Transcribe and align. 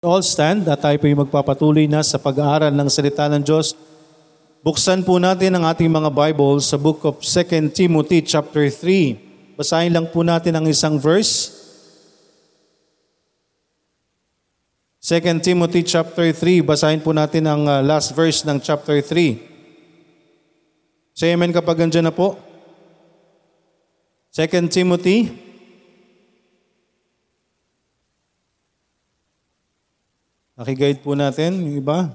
All 0.00 0.24
stand 0.24 0.64
at 0.64 0.80
tayo 0.80 0.96
po 0.96 1.12
yung 1.12 1.28
magpapatuloy 1.28 1.84
na 1.84 2.00
sa 2.00 2.16
pag-aaral 2.16 2.72
ng 2.72 2.88
salita 2.88 3.28
ng 3.28 3.44
Diyos. 3.44 3.76
Buksan 4.64 5.04
po 5.04 5.20
natin 5.20 5.52
ang 5.52 5.68
ating 5.68 5.92
mga 5.92 6.08
Bible 6.08 6.56
sa 6.64 6.80
book 6.80 7.04
of 7.04 7.20
2 7.20 7.68
Timothy 7.68 8.24
chapter 8.24 8.72
3. 8.72 9.60
Basahin 9.60 9.92
lang 9.92 10.08
po 10.08 10.24
natin 10.24 10.56
ang 10.56 10.64
isang 10.64 10.96
verse. 10.96 11.52
2 15.04 15.20
Timothy 15.44 15.84
chapter 15.84 16.32
3, 16.32 16.64
basahin 16.64 17.04
po 17.04 17.12
natin 17.12 17.44
ang 17.44 17.68
uh, 17.68 17.84
last 17.84 18.16
verse 18.16 18.40
ng 18.48 18.56
chapter 18.56 19.04
3. 19.04 19.36
Say 21.12 21.28
amen 21.28 21.52
kapag 21.52 21.76
andyan 21.76 22.08
na 22.08 22.14
po. 22.16 22.40
2 24.32 24.48
Timothy 24.72 25.49
Nakiguide 30.60 31.00
po 31.00 31.16
natin 31.16 31.56
yung 31.56 31.80
iba. 31.80 32.12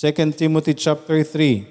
2 0.00 0.32
Timothy 0.32 0.72
chapter 0.72 1.20
3. 1.20 1.68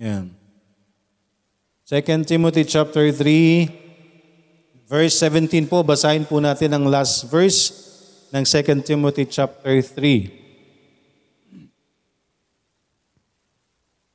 Yan. 0.00 0.32
2 1.84 2.24
Timothy 2.24 2.64
chapter 2.64 3.12
3 3.12 4.88
verse 4.88 5.20
17 5.20 5.68
po 5.68 5.84
basahin 5.84 6.24
po 6.24 6.40
natin 6.40 6.72
ang 6.72 6.88
last 6.88 7.28
verse 7.28 7.68
ng 8.32 8.48
2 8.48 8.80
Timothy 8.80 9.28
chapter 9.28 9.76
3. 9.84 10.40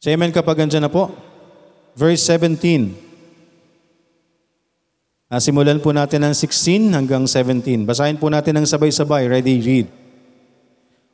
Say 0.02 0.18
amen 0.18 0.34
kapag 0.34 0.66
andyan 0.66 0.90
na 0.90 0.92
po. 0.94 1.14
Verse 1.94 2.26
17. 2.26 3.07
Ah, 5.28 5.44
simulan 5.44 5.84
po 5.84 5.92
natin 5.92 6.24
ng 6.24 6.32
16 6.32 6.96
hanggang 6.96 7.28
17. 7.28 7.84
Basahin 7.84 8.16
po 8.16 8.32
natin 8.32 8.56
ng 8.56 8.64
sabay-sabay. 8.64 9.28
Ready, 9.28 9.60
read. 9.60 9.88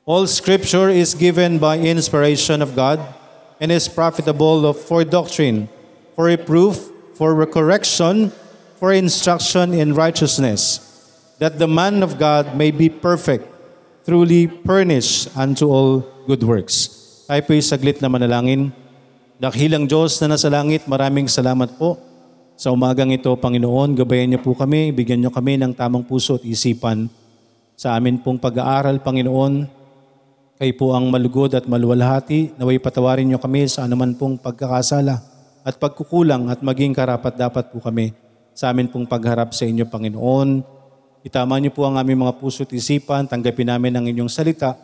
All 0.06 0.30
scripture 0.30 0.94
is 0.94 1.18
given 1.18 1.58
by 1.58 1.82
inspiration 1.82 2.62
of 2.62 2.78
God 2.78 3.02
and 3.58 3.74
is 3.74 3.90
profitable 3.90 4.70
of- 4.70 4.78
for 4.78 5.02
doctrine, 5.02 5.66
for 6.14 6.30
reproof, 6.30 6.94
for 7.18 7.34
correction, 7.50 8.30
for 8.78 8.94
instruction 8.94 9.74
in 9.74 9.98
righteousness, 9.98 10.78
that 11.42 11.58
the 11.58 11.66
man 11.66 12.06
of 12.06 12.22
God 12.22 12.54
may 12.54 12.70
be 12.70 12.94
perfect, 12.94 13.50
truly 14.06 14.46
furnished 14.62 15.34
unto 15.34 15.74
all 15.74 16.06
good 16.30 16.46
works. 16.46 16.86
Tayo 17.26 17.42
po'y 17.50 17.66
saglit 17.66 17.98
na 17.98 18.14
manalangin. 18.14 18.70
Dakilang 19.42 19.90
Diyos 19.90 20.22
na 20.22 20.38
nasa 20.38 20.54
langit, 20.54 20.86
maraming 20.86 21.26
salamat 21.26 21.82
po 21.82 22.13
sa 22.54 22.70
umagang 22.70 23.10
ito, 23.10 23.34
Panginoon, 23.34 23.98
gabayan 23.98 24.30
niyo 24.30 24.40
po 24.46 24.54
kami, 24.54 24.94
bigyan 24.94 25.26
niyo 25.26 25.32
kami 25.34 25.58
ng 25.58 25.74
tamang 25.74 26.06
puso 26.06 26.38
at 26.38 26.46
isipan 26.46 27.10
sa 27.74 27.98
amin 27.98 28.22
pong 28.22 28.38
pag-aaral, 28.38 29.02
Panginoon. 29.02 29.66
Kayo 30.62 30.74
po 30.78 30.94
ang 30.94 31.10
malugod 31.10 31.58
at 31.58 31.66
maluwalhati, 31.66 32.54
naway 32.62 32.78
patawarin 32.78 33.26
niyo 33.26 33.42
kami 33.42 33.66
sa 33.66 33.90
anuman 33.90 34.14
pong 34.14 34.38
pagkakasala 34.38 35.18
at 35.66 35.76
pagkukulang 35.82 36.54
at 36.54 36.62
maging 36.62 36.94
karapat 36.94 37.34
dapat 37.34 37.74
po 37.74 37.82
kami 37.82 38.14
sa 38.54 38.70
amin 38.70 38.86
pong 38.86 39.10
pagharap 39.10 39.52
sa 39.58 39.66
inyo, 39.66 39.90
Panginoon. 39.90 40.62
Itama 41.26 41.58
niyo 41.58 41.74
po 41.74 41.90
ang 41.90 41.98
aming 41.98 42.22
mga 42.22 42.38
puso 42.38 42.62
at 42.62 42.72
isipan, 42.72 43.26
tanggapin 43.26 43.66
namin 43.66 43.98
ang 43.98 44.06
inyong 44.06 44.30
salita 44.30 44.78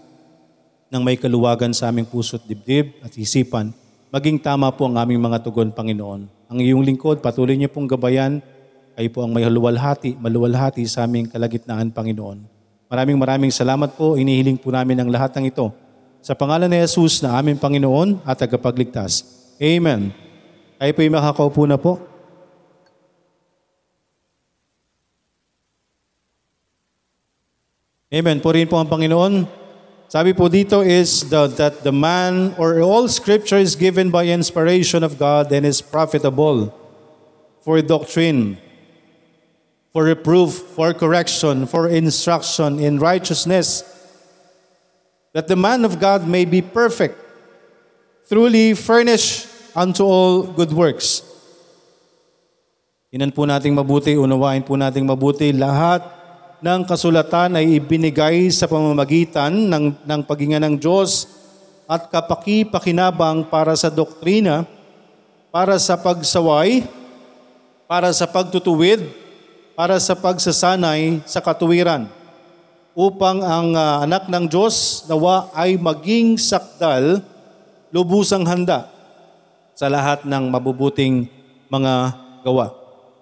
nang 0.90 1.06
may 1.06 1.22
kaluwagan 1.22 1.70
sa 1.70 1.94
aming 1.94 2.10
puso 2.10 2.42
at 2.42 2.44
dibdib 2.50 2.98
at 3.06 3.14
isipan. 3.14 3.70
Maging 4.10 4.42
tama 4.42 4.74
po 4.74 4.90
ang 4.90 4.98
aming 4.98 5.22
mga 5.22 5.46
tugon, 5.46 5.70
Panginoon. 5.70 6.39
Ang 6.50 6.66
iyong 6.66 6.82
lingkod, 6.82 7.22
patuloy 7.22 7.54
niyo 7.54 7.70
pong 7.70 7.86
gabayan. 7.86 8.42
Kayo 8.98 9.10
po 9.14 9.22
ang 9.22 9.30
may 9.30 9.46
haluwalhati, 9.46 10.18
maluwalhati 10.18 10.82
sa 10.90 11.06
aming 11.06 11.30
kalagitnaan, 11.30 11.94
Panginoon. 11.94 12.42
Maraming 12.90 13.22
maraming 13.22 13.54
salamat 13.54 13.94
po. 13.94 14.18
Inihiling 14.18 14.58
po 14.58 14.74
namin 14.74 14.98
ang 14.98 15.14
lahat 15.14 15.30
ng 15.38 15.54
ito. 15.54 15.70
Sa 16.26 16.34
pangalan 16.34 16.66
ni 16.66 16.82
Jesus 16.82 17.22
na 17.22 17.38
aming 17.38 17.62
Panginoon 17.62 18.26
at 18.26 18.42
tagapagligtas. 18.42 19.22
Amen. 19.62 20.10
Kayo 20.82 20.92
po 20.98 21.00
yung 21.06 21.16
makakaupo 21.22 21.64
na 21.70 21.78
po. 21.78 22.02
Amen. 28.10 28.42
Purihin 28.42 28.66
po 28.66 28.82
ang 28.82 28.90
Panginoon. 28.90 29.59
Sabi 30.10 30.34
po 30.34 30.50
dito 30.50 30.82
is 30.82 31.30
the, 31.30 31.46
that 31.62 31.86
the 31.86 31.94
man 31.94 32.58
or 32.58 32.82
all 32.82 33.06
scripture 33.06 33.62
is 33.62 33.78
given 33.78 34.10
by 34.10 34.26
inspiration 34.26 35.06
of 35.06 35.22
God 35.22 35.54
and 35.54 35.70
is 35.70 35.86
profitable 35.86 36.74
for 37.62 37.78
doctrine, 37.86 38.58
for 39.94 40.10
reproof, 40.10 40.66
for 40.74 40.98
correction, 40.98 41.70
for 41.70 41.86
instruction 41.86 42.82
in 42.82 42.98
righteousness, 42.98 43.86
that 45.38 45.46
the 45.46 45.56
man 45.56 45.86
of 45.86 46.02
God 46.02 46.26
may 46.26 46.42
be 46.42 46.66
perfect, 46.66 47.14
truly 48.26 48.74
furnished 48.74 49.46
unto 49.78 50.02
all 50.02 50.42
good 50.42 50.74
works. 50.74 51.22
Inan 53.14 53.30
po 53.30 53.46
nating 53.46 53.78
mabuti, 53.78 54.18
unawain 54.18 54.66
po 54.66 54.74
nating 54.74 55.06
mabuti 55.06 55.54
lahat 55.54 56.02
ng 56.60 56.84
kasulatan 56.84 57.56
ay 57.56 57.80
ibinigay 57.80 58.52
sa 58.52 58.68
pamamagitan 58.68 59.52
ng, 59.52 59.96
ng 60.04 60.22
paghinga 60.28 60.60
ng 60.60 60.76
Diyos 60.76 61.28
at 61.88 62.12
kapaki-pakinabang 62.12 63.48
para 63.48 63.74
sa 63.80 63.88
doktrina, 63.88 64.68
para 65.50 65.80
sa 65.80 65.96
pagsaway, 65.96 66.84
para 67.88 68.12
sa 68.12 68.28
pagtutuwid, 68.28 69.02
para 69.74 69.98
sa 69.98 70.14
pagsasanay 70.14 71.24
sa 71.24 71.40
katuwiran, 71.40 72.12
upang 72.92 73.40
ang 73.40 73.74
ah, 73.80 74.04
anak 74.04 74.28
ng 74.28 74.46
Diyos 74.52 75.08
nawa 75.08 75.48
ay 75.56 75.80
maging 75.80 76.36
sakdal, 76.36 77.24
lubusang 77.90 78.44
handa 78.46 78.92
sa 79.74 79.88
lahat 79.88 80.28
ng 80.28 80.44
mabubuting 80.52 81.26
mga 81.72 81.94
gawa. 82.44 82.76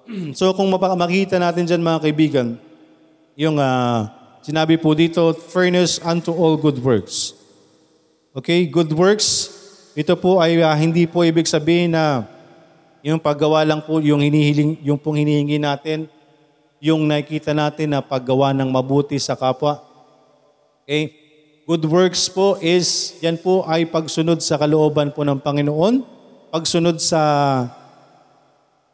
so 0.37 0.49
kung 0.57 0.73
makita 0.73 1.37
natin 1.37 1.69
dyan 1.69 1.85
mga 1.85 2.03
kaibigan, 2.03 2.57
yung 3.37 3.61
ah, 3.61 4.09
sinabi 4.41 4.81
po 4.81 4.97
dito, 4.97 5.29
furnace 5.29 6.01
unto 6.01 6.33
all 6.33 6.57
good 6.57 6.81
works. 6.81 7.37
Okay, 8.33 8.65
good 8.65 8.89
works, 8.89 9.53
ito 9.93 10.09
po 10.17 10.41
ay 10.41 10.57
ah, 10.65 10.73
hindi 10.73 11.05
po 11.05 11.21
ibig 11.21 11.45
sabihin 11.45 11.93
na 11.93 12.25
yung 13.05 13.21
paggawa 13.21 13.61
lang 13.61 13.85
po, 13.85 14.01
yung 14.01 14.25
hinihiling, 14.25 14.81
yung 14.81 14.97
pong 14.97 15.21
hinihingi 15.21 15.61
natin, 15.61 16.09
yung 16.81 17.05
nakikita 17.05 17.53
natin 17.53 17.93
na 17.93 18.01
paggawa 18.01 18.57
ng 18.57 18.73
mabuti 18.73 19.21
sa 19.21 19.37
kapwa. 19.37 19.85
Okay? 20.81 21.13
Good 21.69 21.85
works 21.85 22.25
po 22.25 22.57
is, 22.57 23.21
yan 23.21 23.37
po 23.37 23.69
ay 23.69 23.85
pagsunod 23.85 24.41
sa 24.41 24.57
kalooban 24.57 25.13
po 25.13 25.21
ng 25.21 25.37
Panginoon, 25.37 26.01
pagsunod 26.49 26.97
sa 26.97 27.21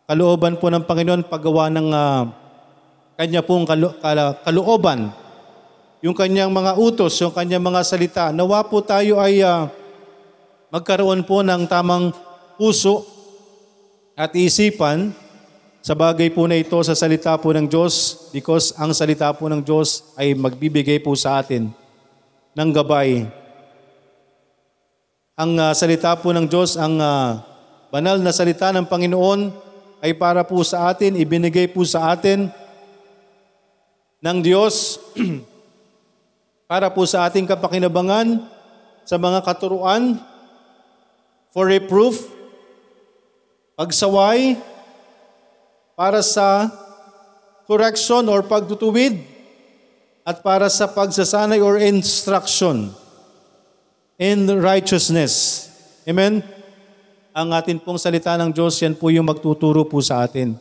kalooban 0.04 0.60
po 0.60 0.68
ng 0.68 0.84
Panginoon, 0.84 1.32
paggawa 1.32 1.72
ng 1.72 1.88
ah, 1.96 2.43
kanya 3.14 3.46
pong 3.46 3.66
kalu- 3.70 3.96
kala- 4.02 4.38
kalooban, 4.42 5.14
yung 6.04 6.18
kanyang 6.18 6.52
mga 6.52 6.76
utos, 6.76 7.16
yung 7.22 7.32
kanyang 7.32 7.64
mga 7.64 7.82
salita. 7.86 8.26
Nawa 8.36 8.66
po 8.68 8.84
tayo 8.84 9.22
ay 9.24 9.40
ah, 9.40 9.72
magkaroon 10.74 11.24
po 11.24 11.40
ng 11.46 11.64
tamang 11.70 12.12
puso 12.60 13.06
at 14.18 14.34
isipan 14.36 15.16
sa 15.84 15.96
bagay 15.96 16.28
po 16.34 16.44
na 16.44 16.60
ito 16.60 16.76
sa 16.84 16.92
salita 16.96 17.36
po 17.40 17.56
ng 17.56 17.68
Diyos 17.70 18.28
because 18.36 18.76
ang 18.76 18.92
salita 18.92 19.32
po 19.32 19.48
ng 19.48 19.62
Diyos 19.64 20.16
ay 20.20 20.36
magbibigay 20.36 21.00
po 21.00 21.16
sa 21.16 21.40
atin 21.40 21.72
ng 22.52 22.70
gabay. 22.74 23.30
Ang 25.38 25.52
ah, 25.62 25.74
salita 25.78 26.18
po 26.18 26.34
ng 26.34 26.50
Diyos, 26.50 26.76
ang 26.76 26.98
ah, 26.98 27.46
banal 27.94 28.18
na 28.18 28.34
salita 28.34 28.74
ng 28.74 28.90
Panginoon 28.90 29.54
ay 30.04 30.12
para 30.18 30.44
po 30.44 30.60
sa 30.68 30.92
atin, 30.92 31.16
ibinigay 31.16 31.72
po 31.72 31.86
sa 31.88 32.12
atin 32.12 32.52
ng 34.24 34.38
Diyos 34.40 35.04
para 36.72 36.88
po 36.88 37.04
sa 37.04 37.28
ating 37.28 37.44
kapakinabangan 37.44 38.40
sa 39.04 39.20
mga 39.20 39.44
katuruan 39.44 40.16
for 41.52 41.68
reproof, 41.68 42.32
pagsaway, 43.76 44.56
para 45.94 46.24
sa 46.24 46.72
correction 47.68 48.26
or 48.32 48.42
pagtutuwid, 48.42 49.20
at 50.24 50.40
para 50.40 50.72
sa 50.72 50.88
pagsasanay 50.88 51.60
or 51.60 51.76
instruction 51.76 52.96
in 54.16 54.48
righteousness. 54.64 55.68
Amen? 56.08 56.40
Ang 57.36 57.52
atin 57.52 57.76
pong 57.76 58.00
salita 58.00 58.40
ng 58.40 58.56
Diyos, 58.56 58.80
yan 58.80 58.96
po 58.96 59.12
yung 59.12 59.28
magtuturo 59.28 59.84
po 59.84 60.00
sa 60.00 60.24
atin 60.24 60.56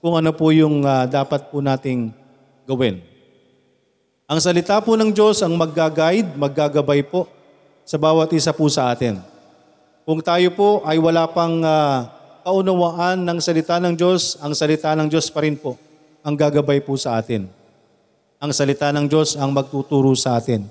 kung 0.00 0.16
ano 0.16 0.32
po 0.32 0.52
yung 0.52 0.84
ah, 0.88 1.04
dapat 1.04 1.52
po 1.52 1.60
nating 1.60 2.23
gawin. 2.64 3.00
Ang 4.24 4.40
salita 4.40 4.80
po 4.80 4.96
ng 4.96 5.12
Diyos 5.12 5.44
ang 5.44 5.52
magga-guide, 5.52 6.32
maggagabay 6.32 7.04
po 7.04 7.28
sa 7.84 8.00
bawat 8.00 8.32
isa 8.32 8.56
po 8.56 8.64
sa 8.72 8.88
atin. 8.88 9.20
Kung 10.08 10.24
tayo 10.24 10.48
po 10.56 10.80
ay 10.84 10.96
wala 10.96 11.28
pang 11.28 11.60
ah, 11.60 12.08
kaunawaan 12.40 13.20
ng 13.20 13.38
salita 13.40 13.76
ng 13.76 13.92
Diyos, 13.92 14.40
ang 14.40 14.56
salita 14.56 14.96
ng 14.96 15.12
Diyos 15.12 15.28
pa 15.28 15.44
rin 15.44 15.60
po 15.60 15.76
ang 16.24 16.32
gagabay 16.32 16.80
po 16.80 16.96
sa 16.96 17.20
atin. 17.20 17.44
Ang 18.40 18.52
salita 18.56 18.88
ng 18.96 19.04
Diyos 19.08 19.36
ang 19.36 19.52
magtuturo 19.52 20.16
sa 20.16 20.40
atin. 20.40 20.64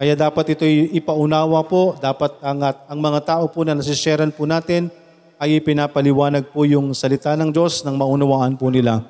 Kaya 0.00 0.16
dapat 0.16 0.56
ito 0.56 0.64
ipaunawa 0.66 1.60
po, 1.68 1.94
dapat 2.00 2.40
ang, 2.40 2.58
ang 2.64 2.98
mga 2.98 3.20
tao 3.22 3.44
po 3.52 3.68
na 3.68 3.76
nasisharean 3.76 4.32
po 4.32 4.48
natin 4.48 4.88
ay 5.36 5.60
pinapaliwanag 5.60 6.48
po 6.48 6.64
yung 6.64 6.96
salita 6.96 7.36
ng 7.36 7.52
Diyos 7.52 7.84
nang 7.84 8.00
maunawaan 8.00 8.56
po 8.56 8.72
nila 8.72 9.04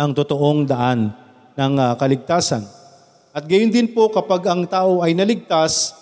ang 0.00 0.16
totoong 0.16 0.64
daan 0.64 1.12
ng 1.60 1.72
uh, 1.76 1.92
kaligtasan. 2.00 2.64
At 3.36 3.44
gayon 3.44 3.68
din 3.68 3.92
po 3.92 4.08
kapag 4.08 4.48
ang 4.48 4.64
tao 4.64 5.04
ay 5.04 5.12
naligtas, 5.12 5.92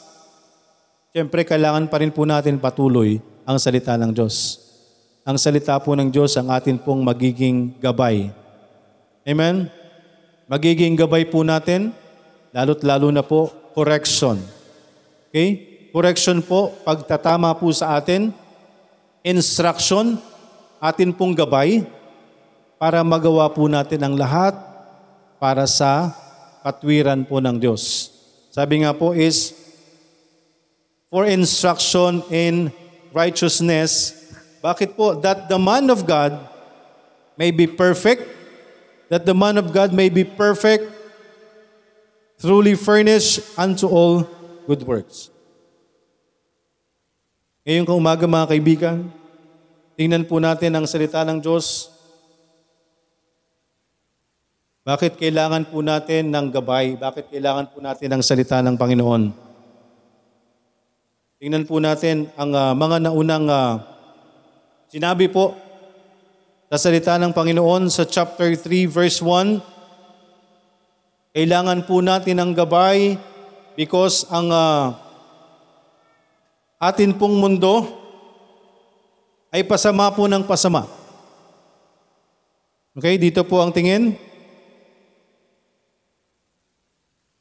siyempre 1.11 1.43
kailangan 1.43 1.91
pa 1.91 1.99
rin 1.99 2.15
po 2.15 2.23
natin 2.23 2.63
patuloy 2.63 3.19
ang 3.43 3.59
salita 3.59 3.99
ng 3.99 4.15
Diyos. 4.15 4.63
Ang 5.27 5.35
salita 5.35 5.75
po 5.83 5.99
ng 5.99 6.15
Diyos 6.15 6.39
ang 6.39 6.47
atin 6.55 6.79
pong 6.79 7.03
magiging 7.03 7.75
gabay. 7.83 8.31
Amen? 9.27 9.67
Magiging 10.47 10.95
gabay 10.95 11.27
po 11.27 11.43
natin, 11.43 11.91
lalo't 12.55 12.81
lalo 12.87 13.11
na 13.11 13.27
po, 13.27 13.51
correction. 13.75 14.39
Okay? 15.29 15.59
Correction 15.91 16.39
po, 16.41 16.71
pagtatama 16.87 17.51
po 17.59 17.69
sa 17.75 17.99
atin, 17.99 18.31
instruction, 19.27 20.17
atin 20.81 21.11
pong 21.13 21.35
gabay, 21.37 21.85
para 22.79 23.03
magawa 23.03 23.51
po 23.51 23.67
natin 23.67 24.01
ang 24.07 24.15
lahat 24.15 24.55
para 25.43 25.67
sa 25.67 26.15
katwiran 26.63 27.27
po 27.27 27.43
ng 27.43 27.59
Diyos. 27.59 28.15
Sabi 28.55 28.87
nga 28.87 28.95
po 28.95 29.15
is, 29.15 29.55
for 31.09 31.25
instruction 31.25 32.21
in 32.29 32.71
righteousness. 33.13 34.15
Bakit 34.61 34.95
po? 34.95 35.17
That 35.19 35.49
the 35.49 35.59
man 35.59 35.89
of 35.89 36.05
God 36.05 36.37
may 37.39 37.51
be 37.51 37.65
perfect, 37.67 38.25
that 39.09 39.25
the 39.25 39.35
man 39.35 39.57
of 39.57 39.73
God 39.73 39.97
may 39.97 40.13
be 40.13 40.23
perfect, 40.23 40.85
truly 42.39 42.77
furnished 42.77 43.43
unto 43.57 43.89
all 43.89 44.27
good 44.69 44.85
works. 44.85 45.33
Ngayong 47.65 47.89
umaga 47.93 48.25
mga 48.25 48.49
kaibigan, 48.49 48.97
tingnan 49.97 50.25
po 50.25 50.41
natin 50.41 50.73
ang 50.73 50.85
salita 50.89 51.21
ng 51.25 51.41
Diyos 51.41 51.93
bakit 54.89 55.21
kailangan 55.21 55.69
po 55.69 55.85
natin 55.85 56.33
ng 56.33 56.49
gabay? 56.49 56.97
Bakit 56.97 57.29
kailangan 57.29 57.69
po 57.69 57.85
natin 57.85 58.09
ng 58.09 58.25
salita 58.25 58.65
ng 58.65 58.73
Panginoon? 58.81 59.37
Tingnan 61.37 61.69
po 61.69 61.77
natin 61.77 62.33
ang 62.41 62.57
uh, 62.57 62.73
mga 62.73 62.97
naunang 63.05 63.53
uh, 63.53 63.85
sinabi 64.89 65.29
po 65.29 65.53
sa 66.73 66.81
salita 66.81 67.21
ng 67.21 67.37
Panginoon 67.37 67.93
sa 67.93 68.09
chapter 68.09 68.49
3 68.57 68.89
verse 68.89 69.21
1. 69.21 69.61
Kailangan 71.37 71.85
po 71.85 72.01
natin 72.01 72.41
ng 72.41 72.57
gabay 72.57 73.21
because 73.77 74.25
ang 74.33 74.49
uh, 74.49 74.97
atin 76.81 77.13
pong 77.13 77.37
mundo 77.37 77.85
ay 79.53 79.69
pasama 79.69 80.09
po 80.17 80.25
ng 80.25 80.49
pasama. 80.49 80.89
Okay, 82.97 83.21
dito 83.21 83.45
po 83.45 83.61
ang 83.61 83.69
tingin. 83.69 84.28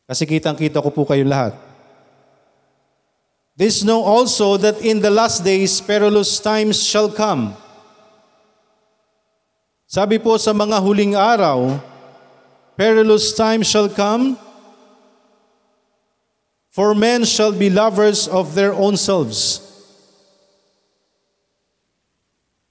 Kasi 0.07 0.23
kitang-kita 0.23 0.79
ko 0.79 0.87
po 0.87 1.03
kayo 1.03 1.27
lahat. 1.27 1.51
This 3.59 3.83
know 3.83 4.05
also 4.07 4.55
that 4.55 4.79
in 4.79 5.03
the 5.03 5.11
last 5.11 5.43
days 5.43 5.83
perilous 5.83 6.39
times 6.39 6.79
shall 6.79 7.11
come. 7.11 7.57
Sabi 9.87 10.19
po 10.19 10.39
sa 10.39 10.55
mga 10.55 10.79
huling 10.79 11.17
araw, 11.17 11.79
perilous 12.79 13.35
times 13.35 13.67
shall 13.67 13.91
come, 13.91 14.39
for 16.69 16.93
men 16.93 17.25
shall 17.25 17.51
be 17.51 17.67
lovers 17.67 18.29
of 18.29 18.53
their 18.53 18.71
own 18.71 18.95
selves. 18.95 19.63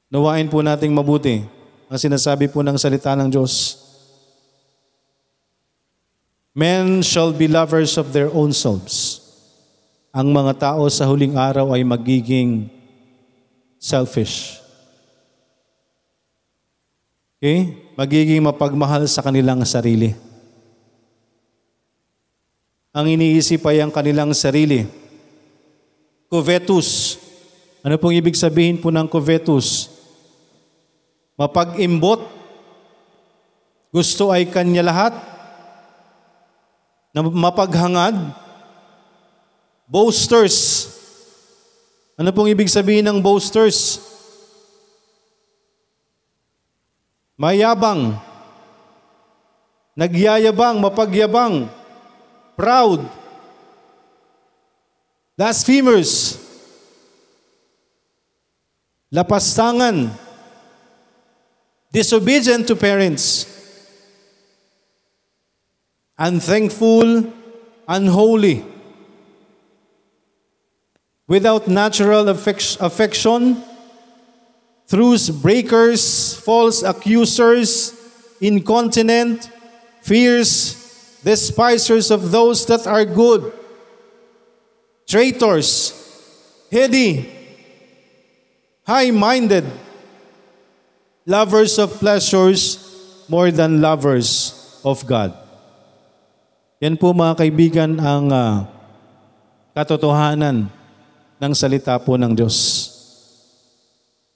Nawain 0.07 0.47
po 0.47 0.63
nating 0.63 0.95
mabuti 0.95 1.43
ang 1.91 1.99
sinasabi 1.99 2.47
po 2.47 2.63
ng 2.63 2.79
salita 2.79 3.13
ng 3.19 3.27
Diyos. 3.27 3.86
Men 6.57 7.05
shall 7.05 7.37
be 7.37 7.45
lovers 7.45 8.01
of 8.01 8.17
their 8.17 8.33
own 8.33 8.57
selves. 8.57 9.21
Ang 10.09 10.33
mga 10.33 10.57
tao 10.57 10.89
sa 10.89 11.05
huling 11.05 11.37
araw 11.37 11.77
ay 11.77 11.85
magiging 11.85 12.73
selfish. 13.77 14.57
Okay? 17.37 17.77
Magiging 17.93 18.41
mapagmahal 18.41 19.05
sa 19.05 19.21
kanilang 19.21 19.61
sarili. 19.69 20.17
Ang 22.97 23.21
iniisip 23.21 23.61
ay 23.69 23.85
ang 23.85 23.93
kanilang 23.93 24.33
sarili. 24.33 24.89
Covetus. 26.33 27.21
Ano 27.85 28.01
pong 28.01 28.17
ibig 28.17 28.33
sabihin 28.33 28.81
po 28.81 28.89
ng 28.89 29.05
covetus? 29.05 29.93
Mapag-imbot. 31.37 32.25
Gusto 33.93 34.33
ay 34.33 34.49
kanya 34.49 34.81
lahat 34.81 35.36
na 37.17 37.25
mapaghangad, 37.25 38.13
boasters. 39.89 40.93
Ano 42.21 42.29
pong 42.29 42.53
ibig 42.53 42.69
sabihin 42.69 43.09
ng 43.09 43.25
boasters? 43.25 44.05
Mayabang, 47.41 48.21
nagyayabang, 49.97 50.77
mapagyabang, 50.77 51.73
proud, 52.53 53.09
blasphemers, 55.41 56.37
lapastangan, 59.09 60.13
disobedient 61.89 62.69
to 62.69 62.77
parents, 62.77 63.56
unthankful, 66.19 67.33
unholy, 67.89 68.65
without 71.29 71.69
natural 71.69 72.29
affection, 72.29 73.63
truce 74.89 75.31
breakers, 75.31 76.35
false 76.41 76.83
accusers, 76.83 77.93
incontinent, 78.41 79.51
fierce, 80.03 81.21
despisers 81.23 82.11
of 82.11 82.31
those 82.31 82.65
that 82.67 82.87
are 82.87 83.05
good, 83.05 83.53
traitors, 85.07 85.93
heady, 86.71 87.33
high-minded, 88.87 89.65
lovers 91.27 91.79
of 91.79 91.91
pleasures 91.95 93.25
more 93.29 93.51
than 93.51 93.81
lovers 93.81 94.81
of 94.85 95.05
God. 95.07 95.37
Yan 96.77 97.01
po 97.01 97.17
mga 97.17 97.41
kaibigan 97.41 97.97
ang 97.97 98.29
uh, 98.29 98.69
katotohanan 99.73 100.69
ng 101.41 101.53
salita 101.57 101.97
po 101.97 102.21
ng 102.21 102.37
Diyos. 102.37 102.57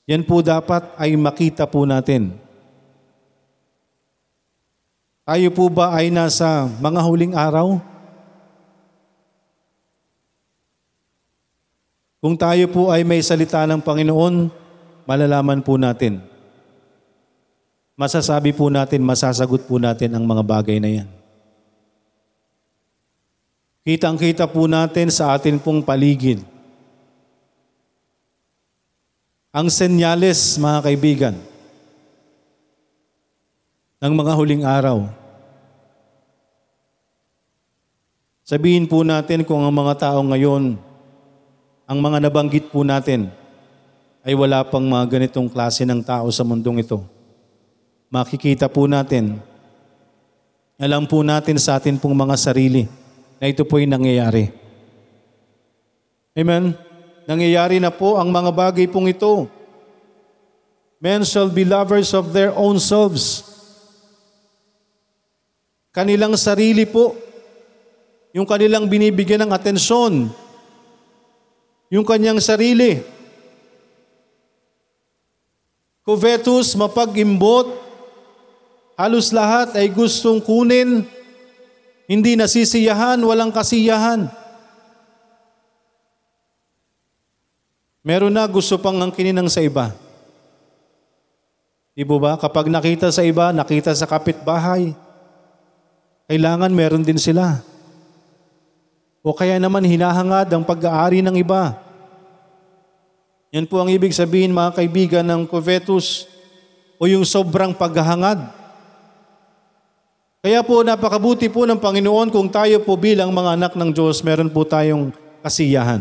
Yan 0.09 0.25
po 0.25 0.41
dapat 0.41 0.89
ay 0.97 1.21
makita 1.21 1.69
po 1.69 1.85
natin. 1.85 2.33
Tayo 5.29 5.53
po 5.53 5.69
ba 5.69 5.93
ay 5.93 6.09
nasa 6.09 6.65
mga 6.81 7.01
huling 7.05 7.37
araw? 7.37 7.77
Kung 12.25 12.37
tayo 12.41 12.65
po 12.73 12.89
ay 12.89 13.05
may 13.05 13.21
salita 13.21 13.69
ng 13.69 13.85
Panginoon, 13.85 14.49
malalaman 15.05 15.61
po 15.61 15.77
natin. 15.77 16.25
Masasabi 18.01 18.57
po 18.57 18.73
natin, 18.73 19.05
masasagot 19.05 19.69
po 19.69 19.77
natin 19.77 20.17
ang 20.17 20.25
mga 20.25 20.41
bagay 20.41 20.81
na 20.81 20.91
yan. 21.01 21.20
Kitang-kita 23.81 24.45
po 24.45 24.69
natin 24.69 25.09
sa 25.09 25.33
atin 25.33 25.57
pong 25.57 25.81
paligid. 25.81 26.45
Ang 29.51 29.73
senyales, 29.73 30.61
mga 30.61 30.79
kaibigan, 30.85 31.35
ng 34.01 34.13
mga 34.13 34.33
huling 34.37 34.65
araw. 34.69 35.09
Sabihin 38.45 38.85
po 38.85 39.01
natin 39.01 39.49
kung 39.49 39.65
ang 39.65 39.73
mga 39.73 39.97
tao 39.97 40.21
ngayon, 40.29 40.77
ang 41.89 41.99
mga 41.99 42.19
nabanggit 42.29 42.69
po 42.69 42.85
natin, 42.85 43.33
ay 44.21 44.37
wala 44.37 44.61
pang 44.61 44.85
mga 44.85 45.17
ganitong 45.17 45.49
klase 45.49 45.89
ng 45.89 46.05
tao 46.05 46.29
sa 46.29 46.45
mundong 46.45 46.85
ito. 46.85 47.01
Makikita 48.13 48.69
po 48.69 48.85
natin, 48.85 49.41
alam 50.77 51.09
po 51.09 51.25
natin 51.25 51.57
sa 51.57 51.81
atin 51.81 51.97
pong 51.97 52.13
mga 52.13 52.37
sarili, 52.37 53.00
na 53.41 53.49
ito 53.49 53.65
po'y 53.65 53.89
nangyayari. 53.89 54.53
Amen? 56.37 56.77
Nangyayari 57.25 57.81
na 57.81 57.89
po 57.89 58.21
ang 58.21 58.29
mga 58.29 58.53
bagay 58.53 58.87
pong 58.87 59.09
ito. 59.09 59.49
Men 61.01 61.25
shall 61.25 61.49
be 61.49 61.65
lovers 61.65 62.13
of 62.13 62.37
their 62.37 62.53
own 62.53 62.77
selves. 62.77 63.49
Kanilang 65.91 66.37
sarili 66.37 66.85
po, 66.85 67.17
yung 68.31 68.45
kanilang 68.45 68.87
binibigyan 68.87 69.43
ng 69.49 69.51
atensyon, 69.57 70.31
yung 71.91 72.07
kanyang 72.07 72.39
sarili. 72.39 73.03
Covetous, 76.07 76.77
mapag-imbot, 76.79 77.75
halos 78.95 79.35
lahat 79.35 79.75
ay 79.75 79.91
gustong 79.91 80.39
kunin, 80.39 81.09
hindi 82.11 82.35
nasisiyahan, 82.35 83.23
walang 83.23 83.55
kasiyahan. 83.55 84.27
Meron 88.03 88.35
na 88.35 88.43
gusto 88.51 88.75
pang 88.83 88.99
angkinin 88.99 89.39
ng 89.39 89.47
sa 89.47 89.63
iba. 89.63 89.95
Di 91.95 92.03
po 92.03 92.19
ba? 92.19 92.35
Kapag 92.35 92.67
nakita 92.67 93.15
sa 93.15 93.23
iba, 93.23 93.55
nakita 93.55 93.95
sa 93.95 94.11
kapitbahay, 94.11 94.91
kailangan 96.27 96.75
meron 96.75 97.07
din 97.07 97.21
sila. 97.21 97.63
O 99.23 99.31
kaya 99.31 99.63
naman 99.63 99.87
hinahangad 99.87 100.51
ang 100.51 100.67
pag-aari 100.67 101.23
ng 101.23 101.39
iba. 101.39 101.79
Yan 103.55 103.71
po 103.71 103.79
ang 103.79 103.87
ibig 103.87 104.11
sabihin 104.11 104.51
mga 104.51 104.83
kaibigan 104.83 105.27
ng 105.31 105.47
covetous 105.47 106.27
o 106.99 107.07
yung 107.07 107.23
sobrang 107.23 107.71
paghahangad. 107.71 108.60
Kaya 110.41 110.65
po 110.65 110.81
napakabuti 110.81 111.53
po 111.53 111.69
ng 111.69 111.77
Panginoon 111.77 112.33
kung 112.33 112.49
tayo 112.49 112.81
po 112.81 112.97
bilang 112.97 113.29
mga 113.29 113.61
anak 113.61 113.73
ng 113.77 113.93
Diyos, 113.93 114.25
meron 114.25 114.49
po 114.49 114.65
tayong 114.65 115.13
kasiyahan. 115.45 116.01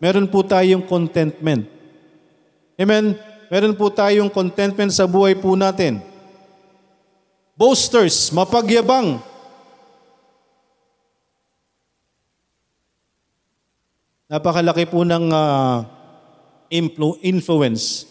Meron 0.00 0.24
po 0.24 0.40
tayong 0.40 0.80
contentment. 0.88 1.68
Amen? 2.80 3.12
Meron 3.52 3.76
po 3.76 3.92
tayong 3.92 4.32
contentment 4.32 4.88
sa 4.88 5.04
buhay 5.04 5.36
po 5.36 5.52
natin. 5.52 6.00
Boasters, 7.52 8.32
mapagyabang. 8.32 9.20
Napakalaki 14.32 14.88
po 14.88 15.04
ng 15.04 15.28
influ- 16.72 17.20
influence 17.20 18.08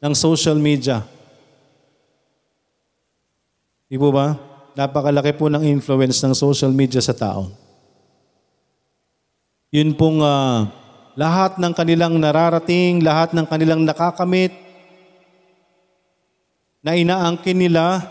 ng 0.00 0.16
social 0.16 0.56
media. 0.56 1.04
Di 3.88 3.96
po 3.96 4.12
ba? 4.12 4.36
Napakalaki 4.76 5.32
po 5.32 5.48
ng 5.48 5.64
influence 5.64 6.20
ng 6.20 6.36
social 6.36 6.70
media 6.76 7.00
sa 7.00 7.16
tao. 7.16 7.48
Yun 9.72 9.96
pong 9.96 10.20
ah, 10.20 10.68
lahat 11.16 11.56
ng 11.56 11.72
kanilang 11.72 12.20
nararating, 12.20 13.00
lahat 13.00 13.32
ng 13.32 13.48
kanilang 13.48 13.82
nakakamit, 13.88 14.52
na 16.84 16.94
inaangkin 16.94 17.58
nila, 17.58 18.06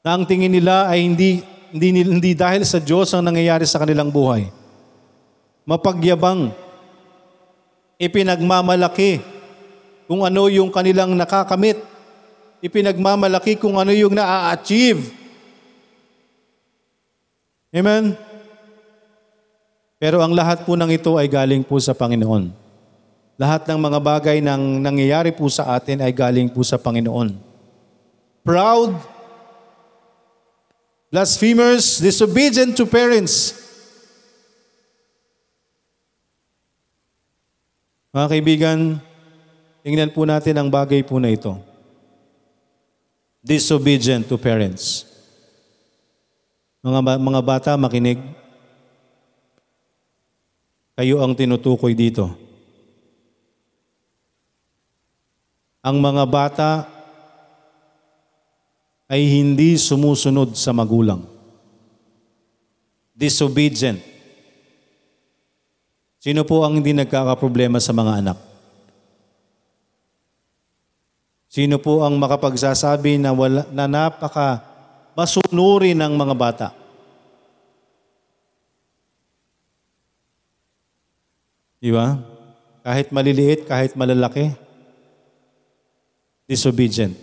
na 0.00 0.16
ang 0.16 0.24
tingin 0.24 0.54
nila 0.54 0.88
ay 0.88 1.04
hindi, 1.04 1.44
hindi, 1.74 1.88
hindi 2.00 2.32
dahil 2.32 2.64
sa 2.64 2.80
Diyos 2.80 3.12
ang 3.12 3.26
nangyayari 3.26 3.68
sa 3.68 3.82
kanilang 3.82 4.08
buhay. 4.08 4.48
Mapagyabang, 5.68 6.56
ipinagmamalaki 8.00 9.20
kung 10.08 10.24
ano 10.24 10.48
yung 10.48 10.72
kanilang 10.72 11.12
nakakamit, 11.14 11.78
ipinagmamalaki 12.60 13.56
kung 13.56 13.80
ano 13.80 13.92
yung 13.92 14.12
na-achieve. 14.12 15.12
Amen? 17.72 18.16
Pero 20.00 20.24
ang 20.24 20.32
lahat 20.32 20.64
po 20.64 20.76
ng 20.76 20.88
ito 20.92 21.20
ay 21.20 21.28
galing 21.28 21.60
po 21.60 21.76
sa 21.76 21.92
Panginoon. 21.92 22.52
Lahat 23.40 23.64
ng 23.64 23.80
mga 23.80 23.98
bagay 24.00 24.36
nang 24.44 24.80
nangyayari 24.80 25.32
po 25.32 25.48
sa 25.48 25.76
atin 25.76 26.04
ay 26.04 26.12
galing 26.12 26.48
po 26.48 26.60
sa 26.60 26.76
Panginoon. 26.76 27.36
Proud, 28.44 28.96
blasphemers, 31.12 32.00
disobedient 32.00 32.76
to 32.76 32.88
parents. 32.88 33.56
Mga 38.10 38.26
kaibigan, 38.26 38.78
tingnan 39.86 40.10
po 40.10 40.26
natin 40.26 40.58
ang 40.58 40.68
bagay 40.68 41.00
po 41.06 41.22
na 41.22 41.30
ito. 41.30 41.69
Disobedient 43.40 44.28
to 44.28 44.36
parents. 44.36 45.08
Mga, 46.84 47.00
mga 47.16 47.40
bata, 47.40 47.70
makinig. 47.80 48.20
Kayo 50.96 51.24
ang 51.24 51.32
tinutukoy 51.32 51.96
dito. 51.96 52.28
Ang 55.80 55.96
mga 56.04 56.24
bata 56.28 56.70
ay 59.08 59.24
hindi 59.24 59.80
sumusunod 59.80 60.52
sa 60.52 60.76
magulang. 60.76 61.24
Disobedient. 63.16 64.00
Sino 66.20 66.44
po 66.44 66.60
ang 66.68 66.76
hindi 66.76 66.92
nagkakaproblema 66.92 67.80
sa 67.80 67.96
mga 67.96 68.12
anak? 68.20 68.49
Sino 71.50 71.82
po 71.82 72.06
ang 72.06 72.14
makapagsasabi 72.14 73.18
na, 73.18 73.34
wala, 73.34 73.66
na 73.74 73.90
napaka 73.90 74.62
masunuri 75.18 75.98
ng 75.98 76.14
mga 76.14 76.34
bata? 76.38 76.68
Di 81.82 81.90
ba? 81.90 82.22
Kahit 82.86 83.10
maliliit, 83.10 83.66
kahit 83.66 83.98
malalaki. 83.98 84.54
Disobedient. 86.46 87.18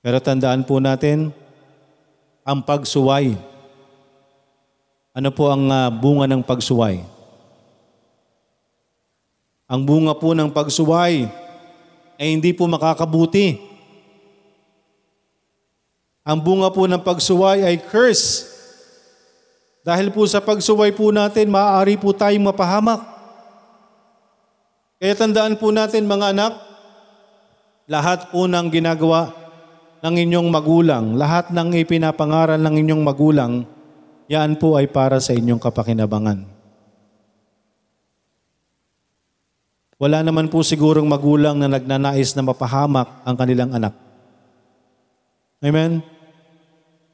Pero 0.00 0.16
tandaan 0.24 0.64
po 0.64 0.80
natin, 0.80 1.28
ang 2.40 2.64
pagsuway. 2.64 3.36
Ano 5.12 5.28
po 5.28 5.52
ang 5.52 5.68
ah, 5.68 5.92
bunga 5.92 6.24
ng 6.24 6.40
pagsuway? 6.40 7.13
Ang 9.64 9.88
bunga 9.88 10.12
po 10.12 10.36
ng 10.36 10.52
pagsuway 10.52 11.24
ay 12.20 12.26
hindi 12.28 12.52
po 12.52 12.68
makakabuti. 12.68 13.56
Ang 16.24 16.38
bunga 16.40 16.68
po 16.68 16.84
ng 16.84 17.00
pagsuway 17.00 17.64
ay 17.64 17.80
curse. 17.80 18.52
Dahil 19.84 20.12
po 20.12 20.24
sa 20.24 20.40
pagsuway 20.40 20.92
po 20.92 21.12
natin, 21.12 21.52
maaari 21.52 21.96
po 22.00 22.12
tayong 22.12 22.48
mapahamak. 22.48 23.04
Kaya 24.96 25.12
tandaan 25.12 25.60
po 25.60 25.68
natin 25.68 26.08
mga 26.08 26.32
anak, 26.32 26.52
lahat 27.84 28.32
po 28.32 28.48
ng 28.48 28.72
ginagawa 28.72 29.36
ng 30.00 30.14
inyong 30.16 30.48
magulang, 30.48 31.04
lahat 31.16 31.52
ng 31.52 31.76
ipinapangaral 31.76 32.60
ng 32.60 32.74
inyong 32.80 33.02
magulang, 33.04 33.52
yan 34.28 34.56
po 34.56 34.80
ay 34.80 34.88
para 34.88 35.20
sa 35.20 35.36
inyong 35.36 35.60
kapakinabangan. 35.60 36.53
Wala 39.98 40.26
naman 40.26 40.50
po 40.50 40.66
sigurong 40.66 41.06
magulang 41.06 41.54
na 41.58 41.70
nagnanais 41.70 42.34
na 42.34 42.42
mapahamak 42.42 43.22
ang 43.22 43.36
kanilang 43.38 43.70
anak. 43.70 43.94
Amen? 45.62 46.02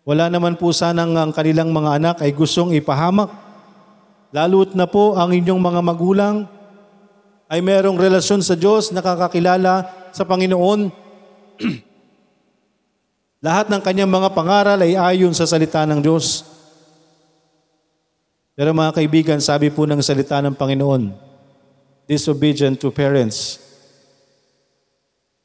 Wala 0.08 0.32
naman 0.32 0.56
po 0.56 0.72
sanang 0.72 1.12
ang 1.12 1.30
kanilang 1.30 1.70
mga 1.70 2.00
anak 2.00 2.16
ay 2.24 2.32
gustong 2.32 2.72
ipahamak. 2.72 3.28
Lalo't 4.32 4.72
na 4.72 4.88
po 4.88 5.14
ang 5.14 5.30
inyong 5.30 5.60
mga 5.60 5.80
magulang 5.84 6.36
ay 7.50 7.60
merong 7.60 8.00
relasyon 8.00 8.40
sa 8.40 8.56
Diyos, 8.56 8.94
nakakakilala 8.96 10.08
sa 10.14 10.24
Panginoon. 10.24 10.80
Lahat 13.46 13.68
ng 13.68 13.82
kanyang 13.84 14.08
mga 14.08 14.32
pangaral 14.32 14.78
ay 14.80 14.96
ayon 14.96 15.36
sa 15.36 15.44
salita 15.44 15.84
ng 15.84 16.00
Diyos. 16.00 16.46
Pero 18.56 18.72
mga 18.72 18.96
kaibigan, 18.96 19.40
sabi 19.40 19.68
po 19.68 19.84
ng 19.84 20.00
salita 20.00 20.40
ng 20.40 20.56
Panginoon, 20.56 21.29
disobedient 22.10 22.74
to 22.74 22.90
parents, 22.90 23.62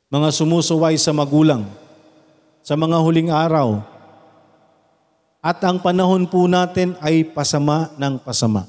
mga 0.10 0.34
sumusuway 0.34 0.98
sa 0.98 1.13
magulang, 1.13 1.69
sa 2.65 2.74
mga 2.74 2.98
huling 3.05 3.29
araw, 3.29 3.86
at 5.45 5.62
ang 5.62 5.77
panahon 5.77 6.25
po 6.25 6.50
natin 6.50 6.98
ay 7.05 7.22
pasama 7.22 7.93
ng 8.01 8.17
pasama. 8.17 8.65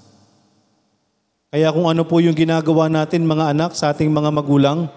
Kaya 1.49 1.73
kung 1.73 1.89
ano 1.89 2.05
po 2.05 2.21
yung 2.21 2.37
ginagawa 2.37 2.93
natin 2.93 3.25
mga 3.25 3.57
anak 3.57 3.73
sa 3.73 3.97
ating 3.97 4.13
mga 4.13 4.29
magulang, 4.29 4.93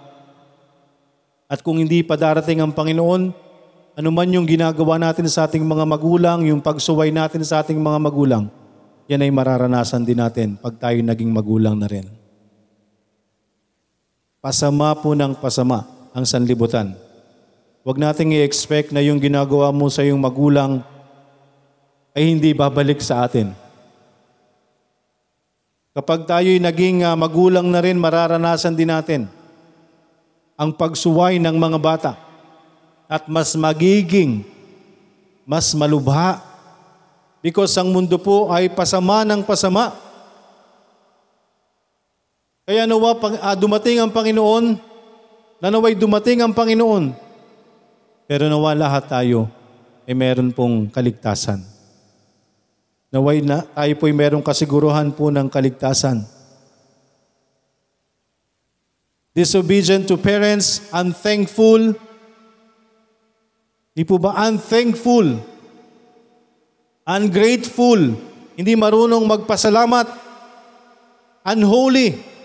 at 1.48 1.64
kung 1.64 1.80
hindi 1.80 2.04
pa 2.04 2.20
darating 2.20 2.60
ang 2.60 2.76
Panginoon, 2.76 3.32
ano 3.96 4.10
man 4.12 4.28
yung 4.28 4.44
ginagawa 4.44 5.00
natin 5.00 5.32
sa 5.32 5.48
ating 5.48 5.64
mga 5.64 5.88
magulang, 5.88 6.44
yung 6.44 6.60
pagsuway 6.60 7.16
natin 7.16 7.48
sa 7.48 7.64
ating 7.64 7.80
mga 7.80 7.96
magulang, 7.96 8.52
yan 9.08 9.24
ay 9.24 9.32
mararanasan 9.32 10.04
din 10.04 10.20
natin 10.20 10.60
pag 10.60 10.76
tayo 10.76 11.00
naging 11.00 11.32
magulang 11.32 11.80
na 11.80 11.88
rin. 11.88 12.19
Pasama 14.40 14.96
po 14.96 15.12
ng 15.12 15.36
pasama 15.36 15.84
ang 16.16 16.24
sanlibutan. 16.24 16.96
Huwag 17.84 18.00
nating 18.00 18.40
i-expect 18.40 18.96
na 18.96 19.04
yung 19.04 19.20
ginagawa 19.20 19.68
mo 19.76 19.92
sa 19.92 20.00
iyong 20.00 20.16
magulang 20.16 20.80
ay 22.16 22.24
hindi 22.24 22.56
babalik 22.56 23.04
sa 23.04 23.28
atin. 23.28 23.52
Kapag 25.92 26.24
tayo'y 26.24 26.64
naging 26.64 27.04
ah, 27.04 27.20
magulang 27.20 27.68
na 27.68 27.84
rin, 27.84 28.00
mararanasan 28.00 28.80
din 28.80 28.88
natin 28.88 29.28
ang 30.56 30.72
pagsuway 30.72 31.36
ng 31.36 31.56
mga 31.60 31.76
bata 31.76 32.12
at 33.12 33.28
mas 33.28 33.52
magiging 33.60 34.48
mas 35.44 35.76
malubha 35.76 36.40
because 37.44 37.76
ang 37.76 37.92
mundo 37.92 38.16
po 38.16 38.56
ay 38.56 38.72
pasama 38.72 39.28
ng 39.28 39.44
pasama. 39.44 39.92
Kaya 42.70 42.86
nawa 42.86 43.18
pang- 43.18 43.42
ah, 43.42 43.58
dumating 43.58 43.98
ang 43.98 44.14
Panginoon, 44.14 44.78
na 45.58 45.74
naway 45.74 45.98
dumating 45.98 46.46
ang 46.46 46.54
Panginoon, 46.54 47.18
pero 48.30 48.46
nawa 48.46 48.78
lahat 48.78 49.10
tayo 49.10 49.50
ay 50.06 50.14
meron 50.14 50.54
pong 50.54 50.86
kaligtasan. 50.86 51.66
Naway 53.10 53.42
na 53.42 53.66
tayo 53.66 53.90
po'y 53.98 54.14
merong 54.14 54.46
kasiguruhan 54.46 55.10
po 55.10 55.34
ng 55.34 55.50
kaligtasan. 55.50 56.22
Disobedient 59.34 60.06
to 60.06 60.14
parents, 60.14 60.94
unthankful. 60.94 61.98
Di 63.98 64.06
po 64.06 64.22
ba 64.22 64.46
unthankful? 64.46 65.42
Ungrateful. 67.02 68.14
Hindi 68.54 68.78
marunong 68.78 69.26
magpasalamat. 69.26 70.06
Unholy. 71.50 72.38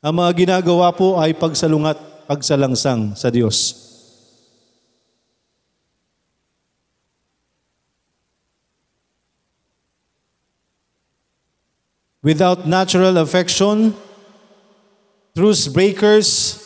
Ang 0.00 0.14
mga 0.16 0.30
ginagawa 0.32 0.88
po 0.96 1.20
ay 1.20 1.36
pagsalungat, 1.36 2.24
pagsalangsang 2.24 3.12
sa 3.18 3.28
Diyos. 3.28 3.90
without 12.22 12.66
natural 12.66 13.16
affection, 13.18 13.94
truce 15.34 15.68
breakers, 15.68 16.58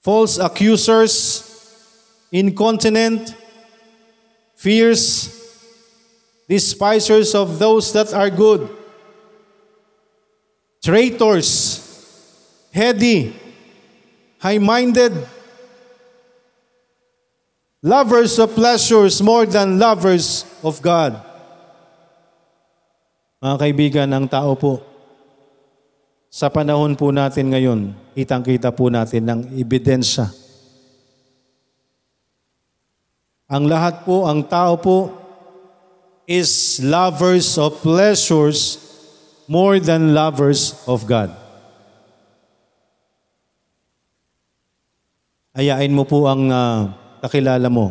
false 0.00 0.38
accusers, 0.38 1.46
incontinent, 2.30 3.34
fierce, 4.54 5.39
despisers 6.50 7.30
of 7.38 7.62
those 7.62 7.94
that 7.94 8.10
are 8.10 8.26
good, 8.26 8.66
traitors, 10.82 11.78
heady, 12.74 13.30
high 14.42 14.58
minded, 14.58 15.14
lovers 17.78 18.34
of 18.42 18.50
pleasures 18.58 19.22
more 19.22 19.46
than 19.46 19.78
lovers 19.78 20.42
of 20.66 20.82
God. 20.82 21.22
Mga 23.38 23.56
kaibigan, 23.56 24.08
ang 24.10 24.26
tao 24.26 24.58
po, 24.58 24.82
sa 26.34 26.50
panahon 26.50 26.98
po 26.98 27.14
natin 27.14 27.54
ngayon, 27.54 27.94
kitang-kita 28.18 28.74
po 28.74 28.90
natin 28.90 29.22
ng 29.22 29.40
ebidensya. 29.54 30.26
Ang 33.46 33.70
lahat 33.70 34.02
po, 34.02 34.26
ang 34.26 34.42
tao 34.42 34.74
po, 34.78 35.19
is 36.30 36.78
lovers 36.78 37.58
of 37.58 37.82
pleasures 37.82 38.78
more 39.50 39.82
than 39.82 40.14
lovers 40.14 40.78
of 40.86 41.02
God. 41.02 41.34
Ayain 45.50 45.90
mo 45.90 46.06
po 46.06 46.30
ang 46.30 46.46
ah, 46.54 46.94
kakilala 47.18 47.66
mo. 47.66 47.90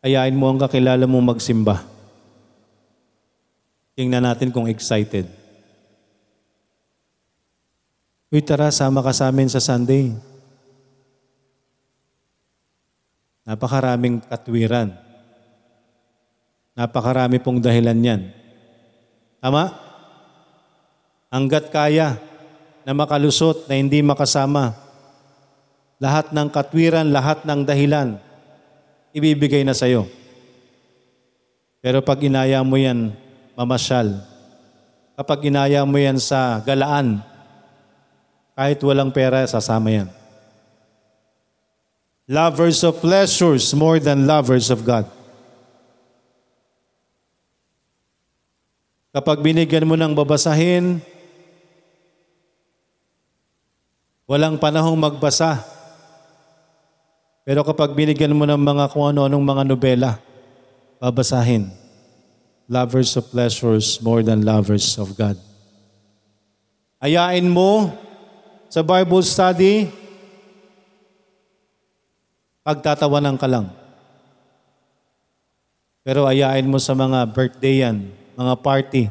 Ayain 0.00 0.32
mo 0.32 0.48
ang 0.48 0.56
kakilala 0.56 1.04
mo 1.04 1.20
magsimba. 1.20 1.84
Tingnan 3.92 4.24
natin 4.24 4.48
kung 4.48 4.64
excited. 4.64 5.28
Uy, 8.32 8.40
tara, 8.40 8.72
sama 8.72 9.04
ka 9.04 9.12
sa 9.12 9.28
amin 9.28 9.52
sa 9.52 9.60
Sunday. 9.60 10.16
Napakaraming 13.44 14.24
katwiran. 14.24 15.05
Napakarami 16.76 17.40
pong 17.40 17.56
dahilan 17.56 17.96
yan. 17.96 18.20
Tama? 19.40 19.72
Hanggat 21.32 21.72
kaya 21.72 22.20
na 22.84 22.92
makalusot 22.92 23.64
na 23.64 23.80
hindi 23.80 24.04
makasama, 24.04 24.76
lahat 25.96 26.36
ng 26.36 26.48
katwiran, 26.52 27.08
lahat 27.08 27.48
ng 27.48 27.64
dahilan, 27.64 28.20
ibibigay 29.16 29.64
na 29.64 29.72
sa'yo. 29.72 30.04
Pero 31.80 32.04
pag 32.04 32.20
inaya 32.20 32.60
mo 32.60 32.76
yan, 32.76 33.16
mamasyal. 33.56 34.20
Kapag 35.16 35.48
inaya 35.48 35.80
mo 35.88 35.96
yan 35.96 36.20
sa 36.20 36.60
galaan, 36.60 37.24
kahit 38.52 38.76
walang 38.84 39.08
pera, 39.08 39.48
sasama 39.48 39.88
yan. 39.88 40.08
Lovers 42.28 42.84
of 42.84 43.00
pleasures 43.00 43.72
more 43.72 43.96
than 43.96 44.28
lovers 44.28 44.68
of 44.68 44.84
God. 44.84 45.15
Kapag 49.16 49.40
binigyan 49.40 49.88
mo 49.88 49.96
ng 49.96 50.12
babasahin, 50.12 51.00
walang 54.28 54.60
panahong 54.60 54.92
magbasa. 54.92 55.64
Pero 57.40 57.64
kapag 57.64 57.96
binigyan 57.96 58.36
mo 58.36 58.44
ng 58.44 58.60
mga 58.60 58.92
kung 58.92 59.08
ano-anong 59.08 59.40
mga 59.40 59.62
nobela, 59.64 60.20
babasahin. 61.00 61.72
Lovers 62.68 63.16
of 63.16 63.32
pleasures 63.32 63.96
more 64.04 64.20
than 64.20 64.44
lovers 64.44 65.00
of 65.00 65.16
God. 65.16 65.40
Ayain 67.00 67.48
mo 67.48 67.96
sa 68.68 68.84
Bible 68.84 69.24
study, 69.24 69.88
pagtatawanan 72.60 73.40
ka 73.40 73.48
lang. 73.48 73.72
Pero 76.04 76.28
ayain 76.28 76.68
mo 76.68 76.76
sa 76.76 76.92
mga 76.92 77.24
birthday 77.32 77.80
yan, 77.80 78.12
mga 78.36 78.54
party, 78.60 79.04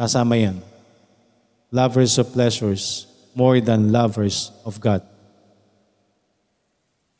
sasama 0.00 0.40
yan. 0.40 0.56
Lovers 1.68 2.16
of 2.16 2.32
pleasures 2.32 3.04
more 3.36 3.60
than 3.60 3.92
lovers 3.92 4.50
of 4.64 4.80
God. 4.80 5.04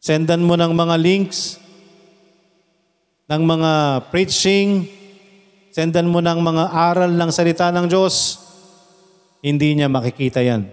Sendan 0.00 0.40
mo 0.42 0.56
ng 0.56 0.72
mga 0.72 0.96
links, 0.96 1.60
ng 3.28 3.42
mga 3.44 3.72
preaching, 4.08 4.88
sendan 5.68 6.08
mo 6.08 6.24
ng 6.24 6.40
mga 6.40 6.64
aral 6.72 7.12
ng 7.12 7.30
salita 7.30 7.68
ng 7.68 7.84
Diyos, 7.84 8.40
hindi 9.44 9.76
niya 9.76 9.92
makikita 9.92 10.40
yan. 10.40 10.64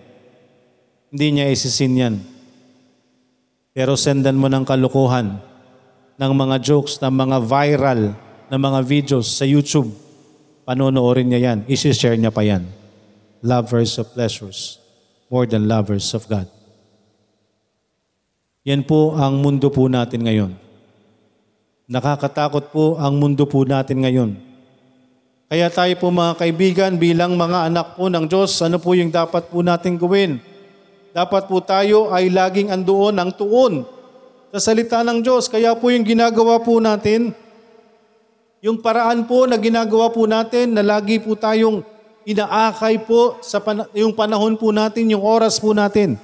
Hindi 1.11 1.27
niya 1.35 1.51
isisin 1.51 1.93
yan. 1.99 2.15
Pero 3.75 3.99
sendan 3.99 4.39
mo 4.39 4.47
ng 4.47 4.63
kalukuhan, 4.63 5.35
ng 6.15 6.31
mga 6.31 6.55
jokes, 6.63 7.03
ng 7.03 7.11
mga 7.11 7.37
viral, 7.43 8.01
ng 8.49 8.61
mga 8.61 8.79
videos 8.85 9.27
sa 9.33 9.45
YouTube, 9.45 9.89
panonoorin 10.65 11.29
niya 11.29 11.53
yan, 11.53 11.59
isi-share 11.65 12.17
niya 12.17 12.33
pa 12.33 12.45
yan. 12.45 12.65
Lovers 13.45 13.97
of 14.01 14.09
pleasures 14.13 14.81
more 15.29 15.45
than 15.49 15.65
lovers 15.65 16.13
of 16.13 16.25
God. 16.29 16.45
Yan 18.65 18.81
po 18.81 19.13
ang 19.13 19.41
mundo 19.41 19.69
po 19.69 19.85
natin 19.85 20.25
ngayon. 20.25 20.51
Nakakatakot 21.85 22.73
po 22.73 22.97
ang 22.97 23.13
mundo 23.13 23.45
po 23.45 23.61
natin 23.61 24.01
ngayon. 24.01 24.31
Kaya 25.45 25.69
tayo 25.69 25.93
po 26.01 26.09
mga 26.09 26.33
kaibigan 26.41 26.97
bilang 26.97 27.37
mga 27.37 27.69
anak 27.69 27.93
po 27.93 28.09
ng 28.09 28.25
Diyos, 28.25 28.57
ano 28.65 28.81
po 28.81 28.97
yung 28.97 29.13
dapat 29.13 29.53
po 29.53 29.61
natin 29.61 30.01
gawin? 30.01 30.41
Dapat 31.13 31.45
po 31.45 31.61
tayo 31.61 32.09
ay 32.09 32.33
laging 32.33 32.73
andoon 32.73 33.13
ang 33.21 33.29
tuon 33.29 33.85
sa 34.49 34.73
salita 34.73 35.05
ng 35.05 35.21
Diyos. 35.21 35.45
Kaya 35.45 35.77
po 35.77 35.93
yung 35.93 36.01
ginagawa 36.01 36.57
po 36.57 36.81
natin, 36.81 37.37
yung 38.63 38.79
paraan 38.79 39.27
po 39.27 39.43
na 39.49 39.59
ginagawa 39.59 40.11
po 40.11 40.23
natin 40.27 40.75
na 40.75 40.83
lagi 40.85 41.19
po 41.19 41.35
tayong 41.35 41.83
inaakay 42.25 43.03
po 43.05 43.37
sa 43.39 43.61
pan- 43.61 43.87
yung 43.93 44.11
panahon 44.11 44.57
po 44.57 44.73
natin, 44.73 45.11
yung 45.11 45.21
oras 45.21 45.61
po 45.61 45.71
natin, 45.71 46.17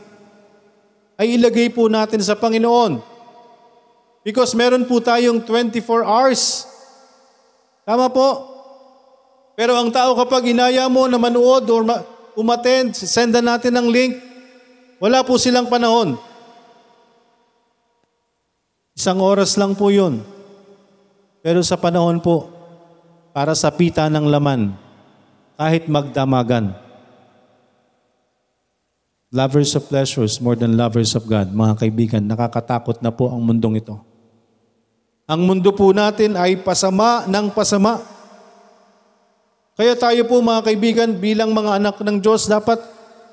ay 1.15 1.37
ilagay 1.37 1.69
po 1.69 1.85
natin 1.85 2.17
sa 2.23 2.33
Panginoon. 2.33 2.97
Because 4.25 4.53
meron 4.57 4.85
po 4.85 4.97
tayong 5.01 5.41
24 5.45 6.05
hours. 6.05 6.65
Tama 7.85 8.09
po? 8.09 8.49
Pero 9.57 9.77
ang 9.77 9.93
tao 9.93 10.17
kapag 10.17 10.53
inaya 10.53 10.89
mo 10.89 11.05
na 11.05 11.21
manood 11.21 11.65
or 11.69 11.85
ma- 11.85 12.05
umattend, 12.33 12.97
sendan 12.97 13.45
natin 13.45 13.73
ng 13.77 13.87
link, 13.89 14.17
wala 14.97 15.21
po 15.21 15.37
silang 15.37 15.69
panahon. 15.69 16.17
Isang 18.93 19.21
oras 19.21 19.57
lang 19.57 19.73
po 19.73 19.89
yun. 19.89 20.21
Pero 21.41 21.65
sa 21.65 21.77
panahon 21.77 22.21
po, 22.21 22.53
para 23.33 23.57
sa 23.57 23.73
pita 23.73 24.05
ng 24.07 24.29
laman, 24.29 24.77
kahit 25.57 25.85
magdamagan. 25.85 26.73
Lovers 29.31 29.77
of 29.77 29.87
pleasures 29.87 30.41
more 30.43 30.57
than 30.57 30.75
lovers 30.75 31.15
of 31.15 31.23
God. 31.29 31.53
Mga 31.53 31.73
kaibigan, 31.79 32.23
nakakatakot 32.25 32.99
na 32.99 33.13
po 33.13 33.31
ang 33.31 33.39
mundong 33.39 33.79
ito. 33.79 33.95
Ang 35.29 35.47
mundo 35.47 35.71
po 35.71 35.95
natin 35.95 36.35
ay 36.35 36.59
pasama 36.59 37.23
ng 37.29 37.47
pasama. 37.55 38.03
Kaya 39.79 39.95
tayo 39.95 40.27
po 40.27 40.43
mga 40.43 40.67
kaibigan 40.67 41.09
bilang 41.15 41.55
mga 41.55 41.79
anak 41.79 41.95
ng 42.03 42.19
Diyos 42.19 42.51
dapat 42.51 42.81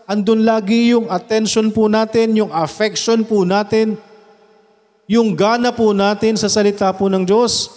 andun 0.06 0.46
lagi 0.46 0.94
yung 0.94 1.10
attention 1.10 1.74
po 1.74 1.90
natin, 1.90 2.38
yung 2.38 2.54
affection 2.54 3.26
po 3.26 3.42
natin, 3.42 3.98
yung 5.10 5.34
gana 5.34 5.74
po 5.74 5.90
natin 5.90 6.38
sa 6.38 6.46
salita 6.46 6.94
po 6.94 7.10
ng 7.10 7.26
Diyos. 7.26 7.68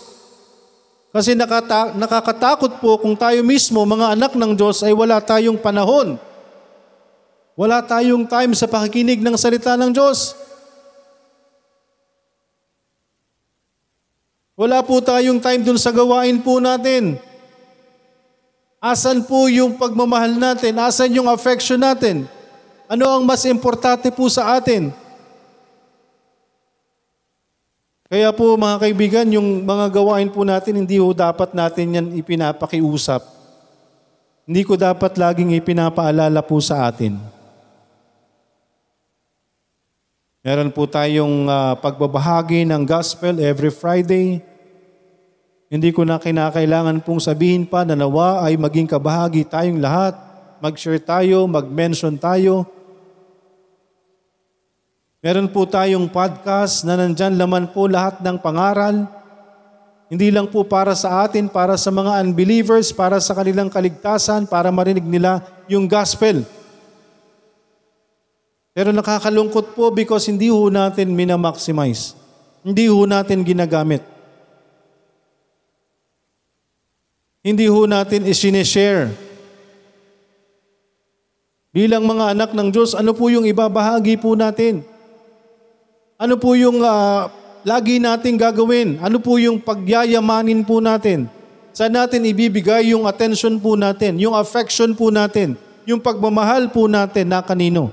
Kasi 1.11 1.35
nakata- 1.35 1.91
nakakatakot 1.91 2.79
po 2.79 2.95
kung 2.95 3.19
tayo 3.19 3.43
mismo, 3.43 3.83
mga 3.83 4.15
anak 4.15 4.31
ng 4.31 4.55
Diyos, 4.55 4.79
ay 4.79 4.95
wala 4.95 5.19
tayong 5.19 5.59
panahon. 5.59 6.15
Wala 7.59 7.83
tayong 7.83 8.23
time 8.23 8.55
sa 8.55 8.63
pakikinig 8.63 9.19
ng 9.19 9.35
salita 9.35 9.75
ng 9.75 9.91
Diyos. 9.91 10.39
Wala 14.55 14.79
po 14.79 15.03
tayong 15.03 15.43
time 15.43 15.61
dun 15.67 15.75
sa 15.75 15.91
gawain 15.91 16.39
po 16.39 16.63
natin. 16.63 17.19
Asan 18.79 19.27
po 19.27 19.51
yung 19.51 19.75
pagmamahal 19.75 20.39
natin? 20.39 20.79
Asan 20.79 21.11
yung 21.11 21.27
affection 21.27 21.77
natin? 21.77 22.23
Ano 22.87 23.05
ang 23.11 23.27
mas 23.27 23.43
importante 23.43 24.07
po 24.15 24.31
sa 24.31 24.57
atin? 24.57 24.95
Kaya 28.11 28.27
po 28.35 28.59
mga 28.59 28.75
kaibigan, 28.83 29.23
yung 29.31 29.63
mga 29.63 29.87
gawain 29.87 30.27
po 30.27 30.43
natin, 30.43 30.83
hindi 30.83 30.99
ho 30.99 31.15
dapat 31.15 31.55
natin 31.55 31.95
yan 31.95 32.07
ipinapakiusap. 32.19 33.23
Hindi 34.43 34.67
ko 34.67 34.75
dapat 34.75 35.15
laging 35.15 35.55
ipinapaalala 35.55 36.43
po 36.43 36.59
sa 36.59 36.91
atin. 36.91 37.15
Meron 40.43 40.75
po 40.75 40.91
tayong 40.91 41.47
ah, 41.47 41.79
pagbabahagi 41.79 42.67
ng 42.67 42.83
gospel 42.83 43.39
every 43.39 43.71
Friday. 43.71 44.43
Hindi 45.71 45.95
ko 45.95 46.03
na 46.03 46.19
kinakailangan 46.19 46.99
pong 47.07 47.23
sabihin 47.23 47.63
pa 47.63 47.87
na 47.87 47.95
nawa 47.95 48.43
ay 48.43 48.59
maging 48.59 48.91
kabahagi 48.91 49.47
tayong 49.47 49.79
lahat. 49.79 50.19
Mag-share 50.59 50.99
tayo, 50.99 51.47
mag-mention 51.47 52.19
tayo. 52.19 52.67
Meron 55.21 55.53
po 55.53 55.69
tayong 55.69 56.09
podcast 56.09 56.81
na 56.81 56.97
nandyan 56.97 57.37
laman 57.37 57.69
po 57.69 57.85
lahat 57.85 58.25
ng 58.25 58.41
pangaral. 58.41 59.05
Hindi 60.09 60.33
lang 60.33 60.49
po 60.49 60.65
para 60.65 60.97
sa 60.97 61.21
atin, 61.21 61.45
para 61.45 61.77
sa 61.77 61.93
mga 61.93 62.25
unbelievers, 62.25 62.89
para 62.89 63.21
sa 63.21 63.37
kanilang 63.37 63.69
kaligtasan, 63.69 64.49
para 64.49 64.73
marinig 64.73 65.05
nila 65.05 65.45
yung 65.69 65.85
gospel. 65.85 66.41
Pero 68.73 68.89
nakakalungkot 68.89 69.77
po 69.77 69.93
because 69.93 70.25
hindi 70.25 70.49
ho 70.49 70.73
natin 70.73 71.13
minamaximize. 71.13 72.17
Hindi 72.65 72.89
ho 72.89 73.05
natin 73.05 73.45
ginagamit. 73.45 74.01
Hindi 77.45 77.69
ho 77.69 77.85
natin 77.85 78.25
isineshare. 78.25 79.13
Bilang 81.69 82.09
mga 82.09 82.33
anak 82.33 82.57
ng 82.57 82.73
Diyos, 82.73 82.97
ano 82.97 83.13
po 83.13 83.29
yung 83.29 83.45
ibabahagi 83.45 84.17
po 84.17 84.33
natin? 84.33 84.90
Ano 86.21 86.37
po 86.37 86.53
yung 86.53 86.85
ah, 86.85 87.33
lagi 87.65 87.97
nating 87.97 88.37
gagawin? 88.37 89.01
Ano 89.01 89.17
po 89.17 89.41
yung 89.41 89.57
pagyayamanin 89.57 90.61
po 90.61 90.77
natin? 90.77 91.25
Saan 91.73 91.97
natin 91.97 92.21
ibibigay 92.21 92.93
yung 92.93 93.09
attention 93.09 93.57
po 93.57 93.73
natin, 93.73 94.21
yung 94.21 94.37
affection 94.37 94.93
po 94.93 95.09
natin, 95.09 95.57
yung 95.89 95.97
pagmamahal 95.97 96.69
po 96.69 96.85
natin 96.85 97.25
na 97.25 97.41
kanino? 97.41 97.89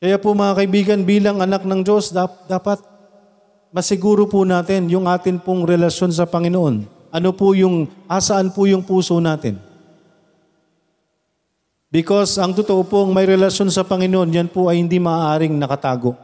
Kaya 0.00 0.16
po 0.16 0.32
mga 0.32 0.64
kaibigan, 0.64 1.04
bilang 1.04 1.44
anak 1.44 1.60
ng 1.60 1.84
Diyos, 1.84 2.08
dap- 2.08 2.48
dapat 2.48 2.80
masiguro 3.68 4.24
po 4.24 4.48
natin 4.48 4.88
yung 4.88 5.04
atin 5.04 5.36
pong 5.36 5.68
relasyon 5.68 6.08
sa 6.08 6.24
Panginoon. 6.24 6.88
Ano 7.12 7.36
po 7.36 7.52
yung, 7.52 7.84
asaan 8.08 8.48
po 8.48 8.64
yung 8.64 8.80
puso 8.80 9.20
natin? 9.20 9.60
Because 11.92 12.40
ang 12.40 12.56
totoo 12.56 12.88
pong 12.88 13.12
may 13.12 13.28
relasyon 13.28 13.68
sa 13.68 13.84
Panginoon, 13.84 14.32
yan 14.32 14.48
po 14.48 14.72
ay 14.72 14.80
hindi 14.80 14.96
maaaring 14.96 15.52
nakatago. 15.60 16.16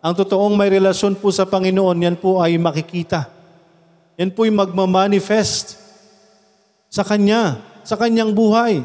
Ang 0.00 0.16
totoong 0.16 0.56
may 0.56 0.72
relasyon 0.72 1.20
po 1.20 1.28
sa 1.28 1.44
Panginoon, 1.44 2.08
yan 2.08 2.16
po 2.16 2.40
ay 2.40 2.56
makikita. 2.56 3.28
Yan 4.16 4.32
po 4.32 4.48
ay 4.48 4.52
magmamanifest 4.56 5.76
sa 6.88 7.04
Kanya, 7.04 7.60
sa 7.84 8.00
Kanyang 8.00 8.32
buhay. 8.32 8.80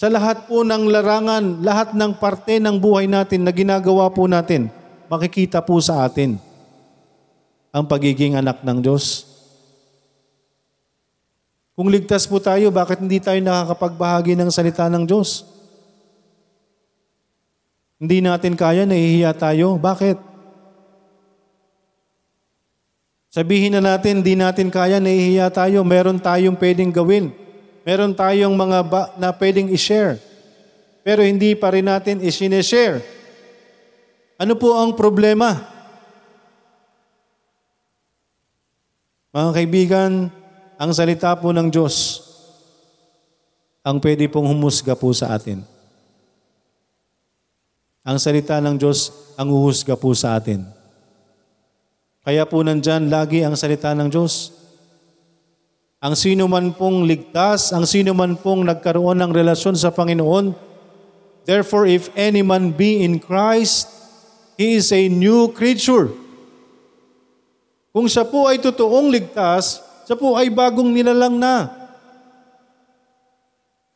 Sa 0.00 0.08
lahat 0.08 0.48
po 0.48 0.64
ng 0.64 0.88
larangan, 0.88 1.60
lahat 1.60 1.92
ng 1.92 2.16
parte 2.16 2.56
ng 2.56 2.80
buhay 2.80 3.04
natin 3.04 3.44
na 3.44 3.52
ginagawa 3.52 4.08
po 4.08 4.24
natin, 4.24 4.72
makikita 5.12 5.60
po 5.60 5.76
sa 5.76 6.08
atin 6.08 6.40
ang 7.68 7.84
pagiging 7.84 8.36
anak 8.36 8.64
ng 8.64 8.80
Diyos. 8.80 9.31
Kung 11.82 11.90
ligtas 11.90 12.30
po 12.30 12.38
tayo, 12.38 12.70
bakit 12.70 13.02
hindi 13.02 13.18
tayo 13.18 13.42
nakakapagbahagi 13.42 14.38
ng 14.38 14.54
salita 14.54 14.86
ng 14.86 15.02
Diyos? 15.02 15.42
Hindi 17.98 18.22
natin 18.22 18.54
kaya, 18.54 18.86
nahihiya 18.86 19.34
tayo. 19.34 19.82
Bakit? 19.82 20.14
Sabihin 23.34 23.74
na 23.74 23.82
natin, 23.82 24.22
hindi 24.22 24.38
natin 24.38 24.70
kaya, 24.70 25.02
nahihiya 25.02 25.50
tayo. 25.50 25.82
Meron 25.82 26.22
tayong 26.22 26.54
pwedeng 26.54 26.94
gawin. 26.94 27.34
Meron 27.82 28.14
tayong 28.14 28.54
mga 28.54 28.78
ba 28.86 29.10
na 29.18 29.34
pwedeng 29.34 29.66
i-share. 29.74 30.22
Pero 31.02 31.26
hindi 31.26 31.58
pa 31.58 31.74
rin 31.74 31.90
natin 31.90 32.22
i-share. 32.22 33.02
Ano 34.38 34.54
po 34.54 34.78
ang 34.78 34.94
problema? 34.94 35.66
Mga 39.34 39.50
kaibigan, 39.50 40.30
ang 40.82 40.90
salita 40.90 41.30
po 41.38 41.54
ng 41.54 41.70
Diyos 41.70 42.26
ang 43.86 44.02
pwede 44.02 44.26
pong 44.26 44.50
humusga 44.50 44.98
po 44.98 45.14
sa 45.14 45.30
atin. 45.30 45.62
Ang 48.02 48.18
salita 48.18 48.58
ng 48.58 48.82
Diyos 48.82 49.14
ang 49.38 49.46
uhusga 49.54 49.94
po 49.94 50.10
sa 50.10 50.34
atin. 50.34 50.66
Kaya 52.26 52.42
po 52.50 52.66
nandyan 52.66 53.06
lagi 53.06 53.46
ang 53.46 53.54
salita 53.54 53.94
ng 53.94 54.10
Diyos. 54.10 54.50
Ang 56.02 56.18
sino 56.18 56.50
man 56.50 56.74
pong 56.74 57.06
ligtas, 57.06 57.70
ang 57.70 57.86
sino 57.86 58.10
man 58.10 58.34
pong 58.34 58.66
nagkaroon 58.66 59.22
ng 59.22 59.30
relasyon 59.30 59.78
sa 59.78 59.94
Panginoon, 59.94 60.50
therefore 61.46 61.86
if 61.86 62.10
any 62.18 62.42
man 62.42 62.74
be 62.74 63.06
in 63.06 63.22
Christ, 63.22 63.86
he 64.58 64.82
is 64.82 64.90
a 64.90 65.06
new 65.06 65.46
creature. 65.54 66.10
Kung 67.94 68.10
siya 68.10 68.26
po 68.26 68.50
ay 68.50 68.58
totoong 68.58 69.14
ligtas, 69.14 69.91
siya 70.12 70.20
po 70.20 70.36
ay 70.36 70.52
bagong 70.52 70.92
nilalang 70.92 71.40
na. 71.40 71.72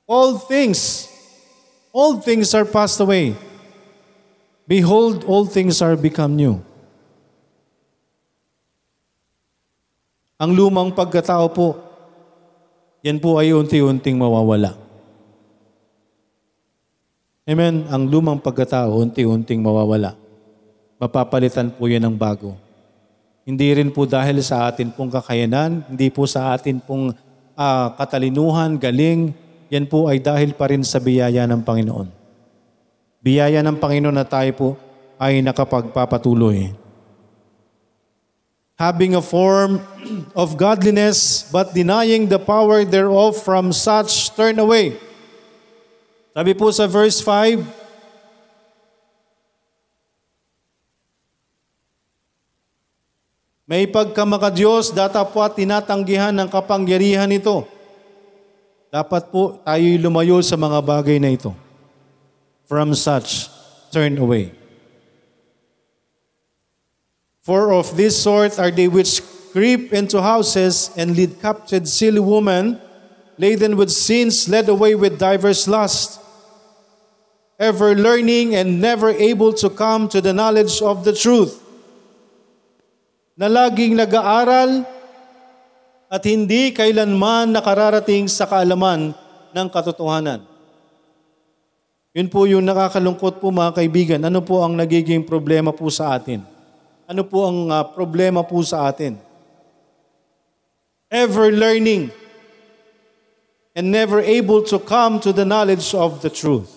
All 0.09 0.41
things, 0.41 1.13
all 1.93 2.25
things 2.25 2.57
are 2.57 2.65
passed 2.65 2.97
away. 3.05 3.37
Behold, 4.65 5.29
all 5.29 5.45
things 5.45 5.85
are 5.85 5.93
become 5.93 6.33
new. 6.33 6.57
Ang 10.41 10.57
lumang 10.57 10.97
pagkatao 10.97 11.53
po, 11.53 11.77
yan 13.05 13.21
po 13.21 13.37
ay 13.37 13.53
unti-unting 13.53 14.17
mawawala. 14.17 14.73
Amen? 17.45 17.85
Ang 17.93 18.09
lumang 18.09 18.41
pagkatao, 18.41 19.05
unti-unting 19.05 19.61
mawawala. 19.61 20.17
Mapapalitan 20.97 21.69
po 21.77 21.85
yan 21.93 22.09
ng 22.09 22.17
bago. 22.17 22.66
Hindi 23.47 23.79
rin 23.79 23.95
po 23.95 24.11
dahil 24.11 24.43
sa 24.43 24.67
atin 24.67 24.91
pong 24.91 25.07
kakayanan, 25.07 25.87
hindi 25.87 26.11
po 26.11 26.27
sa 26.27 26.51
atin 26.51 26.83
pong 26.83 27.15
ah, 27.55 27.95
katalinuhan, 27.95 28.75
galing, 28.75 29.31
yan 29.71 29.87
po 29.87 30.11
ay 30.11 30.19
dahil 30.19 30.51
pa 30.51 30.67
rin 30.67 30.83
sa 30.83 30.99
biyaya 30.99 31.47
ng 31.47 31.63
Panginoon. 31.63 32.11
Biyaya 33.23 33.63
ng 33.63 33.79
Panginoon 33.79 34.19
na 34.19 34.27
tayo 34.27 34.51
po 34.59 34.69
ay 35.15 35.47
nakapagpapatuloy. 35.47 36.75
Having 38.83 39.15
a 39.15 39.23
form 39.23 39.79
of 40.35 40.59
godliness 40.59 41.47
but 41.47 41.71
denying 41.71 42.27
the 42.27 42.43
power 42.43 42.83
thereof 42.83 43.39
from 43.39 43.71
such 43.71 44.35
turn 44.35 44.59
away. 44.59 44.99
Sabi 46.35 46.51
po 46.53 46.75
sa 46.75 46.91
verse 46.91 47.23
5, 47.23 47.86
May 53.67 53.91
pagkamakadiyos, 53.91 54.95
datapwat 54.95 55.59
tinatanggihan 55.59 56.31
ng 56.31 56.47
kapangyarihan 56.47 57.27
ito. 57.35 57.67
Dapat 58.95 59.35
po 59.35 59.59
tayo'y 59.67 59.99
lumayo 59.99 60.39
sa 60.41 60.55
mga 60.55 60.79
bagay 60.81 61.19
na 61.19 61.35
ito. 61.35 61.51
From 62.71 62.95
such, 62.95 63.51
turn 63.91 64.15
away. 64.23 64.55
For 67.43 67.75
of 67.75 67.95
this 67.99 68.15
sort 68.15 68.59
are 68.63 68.71
they 68.71 68.87
which 68.87 69.23
creep 69.51 69.91
into 69.91 70.23
houses 70.23 70.95
and 70.95 71.15
lead 71.15 71.39
captive 71.43 71.87
silly 71.91 72.23
women, 72.23 72.79
laden 73.39 73.75
with 73.75 73.91
sins, 73.91 74.47
led 74.47 74.71
away 74.71 74.95
with 74.95 75.19
divers 75.19 75.67
lusts. 75.67 76.23
ever 77.59 77.95
learning 77.95 78.55
and 78.55 78.81
never 78.81 79.11
able 79.11 79.53
to 79.53 79.71
come 79.71 80.09
to 80.09 80.21
the 80.21 80.33
knowledge 80.33 80.81
of 80.83 81.05
the 81.05 81.13
truth. 81.13 81.63
Na 83.37 83.53
laging 83.53 83.95
nag-aaral 84.01 84.83
at 86.09 86.23
hindi 86.25 86.73
kailanman 86.73 87.53
nakararating 87.53 88.27
sa 88.33 88.49
kaalaman 88.49 89.13
ng 89.53 89.69
katotohanan. 89.69 90.41
Yun 92.17 92.33
po 92.33 92.49
yung 92.49 92.65
nakakalungkot 92.65 93.45
po 93.45 93.53
mga 93.53 93.77
kaibigan. 93.77 94.21
Ano 94.25 94.41
po 94.41 94.65
ang 94.65 94.73
nagiging 94.73 95.29
problema 95.29 95.69
po 95.69 95.93
sa 95.93 96.17
atin? 96.17 96.41
Ano 97.05 97.23
po 97.29 97.45
ang 97.45 97.69
ah, 97.69 97.85
problema 97.85 98.41
po 98.41 98.65
sa 98.65 98.89
atin? 98.89 99.21
Ever 101.13 101.53
learning 101.53 102.09
and 103.77 103.93
never 103.93 104.25
able 104.25 104.65
to 104.65 104.81
come 104.81 105.21
to 105.21 105.31
the 105.31 105.45
knowledge 105.45 105.93
of 105.93 106.25
the 106.25 106.33
truth. 106.33 106.76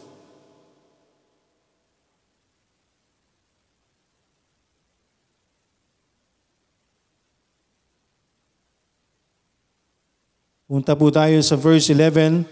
Punta 10.70 10.94
po 10.94 11.10
tayo 11.10 11.42
sa 11.42 11.58
verse 11.58 11.90
11. 11.90 12.46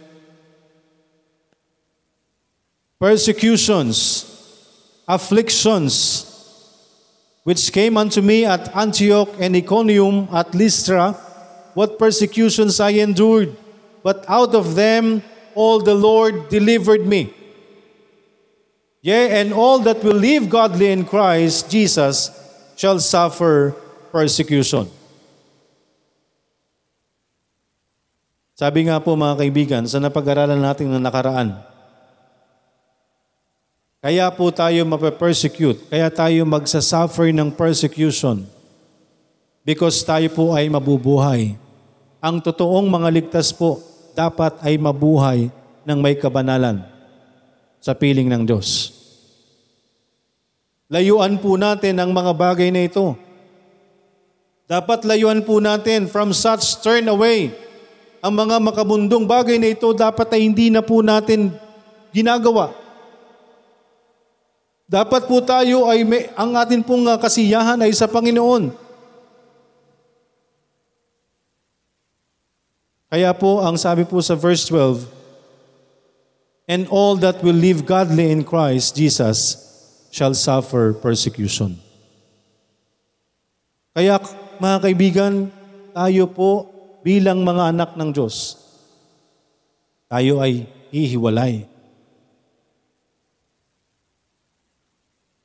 Persecutions, 2.98 4.26
afflictions, 5.06 6.26
which 7.46 7.70
came 7.70 7.94
unto 7.94 8.26
me 8.26 8.42
at 8.42 8.74
Antioch 8.74 9.30
and 9.38 9.54
Iconium 9.54 10.26
at 10.34 10.50
Lystra, 10.58 11.14
what 11.78 12.02
persecutions 12.02 12.82
I 12.82 12.98
endured, 13.06 13.54
but 14.02 14.26
out 14.26 14.58
of 14.58 14.74
them 14.74 15.22
all 15.54 15.78
the 15.78 15.94
Lord 15.94 16.50
delivered 16.50 17.06
me. 17.06 17.30
Yea, 19.06 19.46
and 19.46 19.54
all 19.54 19.78
that 19.86 20.02
will 20.02 20.18
live 20.18 20.50
godly 20.50 20.90
in 20.90 21.06
Christ 21.06 21.70
Jesus 21.70 22.34
shall 22.74 22.98
suffer 22.98 23.78
persecution. 24.10 24.90
Sabi 28.58 28.90
nga 28.90 28.98
po 28.98 29.14
mga 29.14 29.38
kaibigan, 29.38 29.84
sa 29.86 30.02
napag-aralan 30.02 30.58
natin 30.58 30.90
ng 30.90 30.98
nakaraan, 30.98 31.54
kaya 34.02 34.26
po 34.34 34.50
tayo 34.50 34.82
mape-persecute, 34.82 35.86
kaya 35.94 36.10
tayo 36.10 36.42
magsasuffer 36.42 37.30
ng 37.38 37.54
persecution 37.54 38.50
because 39.62 40.02
tayo 40.02 40.26
po 40.34 40.58
ay 40.58 40.74
mabubuhay. 40.74 41.54
Ang 42.18 42.42
totoong 42.42 42.90
mga 42.90 43.14
ligtas 43.14 43.54
po 43.54 43.78
dapat 44.18 44.58
ay 44.66 44.82
mabuhay 44.82 45.54
ng 45.86 45.98
may 46.02 46.18
kabanalan 46.18 46.82
sa 47.78 47.94
piling 47.94 48.26
ng 48.26 48.42
Diyos. 48.42 48.90
Layuan 50.90 51.38
po 51.38 51.62
natin 51.62 52.02
ang 52.02 52.10
mga 52.10 52.34
bagay 52.34 52.74
na 52.74 52.90
ito. 52.90 53.14
Dapat 54.66 55.06
layuan 55.06 55.46
po 55.46 55.62
natin 55.62 56.10
from 56.10 56.34
such 56.34 56.82
turn 56.82 57.06
away. 57.06 57.67
Ang 58.28 58.44
mga 58.44 58.60
makabundong 58.60 59.24
bagay 59.24 59.56
na 59.56 59.72
ito 59.72 59.88
dapat 59.96 60.28
ay 60.36 60.44
hindi 60.44 60.68
na 60.68 60.84
po 60.84 61.00
natin 61.00 61.48
ginagawa. 62.12 62.76
Dapat 64.84 65.32
po 65.32 65.40
tayo 65.40 65.88
ay 65.88 66.04
may, 66.04 66.28
ang 66.36 66.52
atin 66.60 66.84
pong 66.84 67.08
ah, 67.08 67.16
kasiyahan 67.16 67.80
ay 67.80 67.96
sa 67.96 68.04
Panginoon. 68.04 68.76
Kaya 73.08 73.32
po 73.32 73.64
ang 73.64 73.80
sabi 73.80 74.04
po 74.04 74.20
sa 74.20 74.36
verse 74.36 74.68
12, 74.68 75.08
And 76.68 76.84
all 76.92 77.16
that 77.24 77.40
will 77.40 77.56
live 77.56 77.88
godly 77.88 78.28
in 78.28 78.44
Christ 78.44 79.00
Jesus 79.00 79.56
shall 80.12 80.36
suffer 80.36 80.92
persecution. 80.92 81.80
Kaya 83.96 84.20
mga 84.60 84.78
kaibigan, 84.84 85.34
tayo 85.96 86.28
po 86.28 86.77
bilang 87.08 87.40
mga 87.40 87.72
anak 87.72 87.96
ng 87.96 88.12
Diyos, 88.12 88.60
tayo 90.12 90.44
ay 90.44 90.68
hihiwalay. 90.92 91.64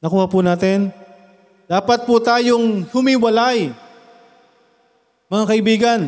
Nakuha 0.02 0.26
po 0.26 0.42
natin? 0.42 0.90
Dapat 1.70 2.02
po 2.02 2.18
tayong 2.18 2.90
humiwalay. 2.90 3.70
Mga 5.30 5.44
kaibigan, 5.46 6.00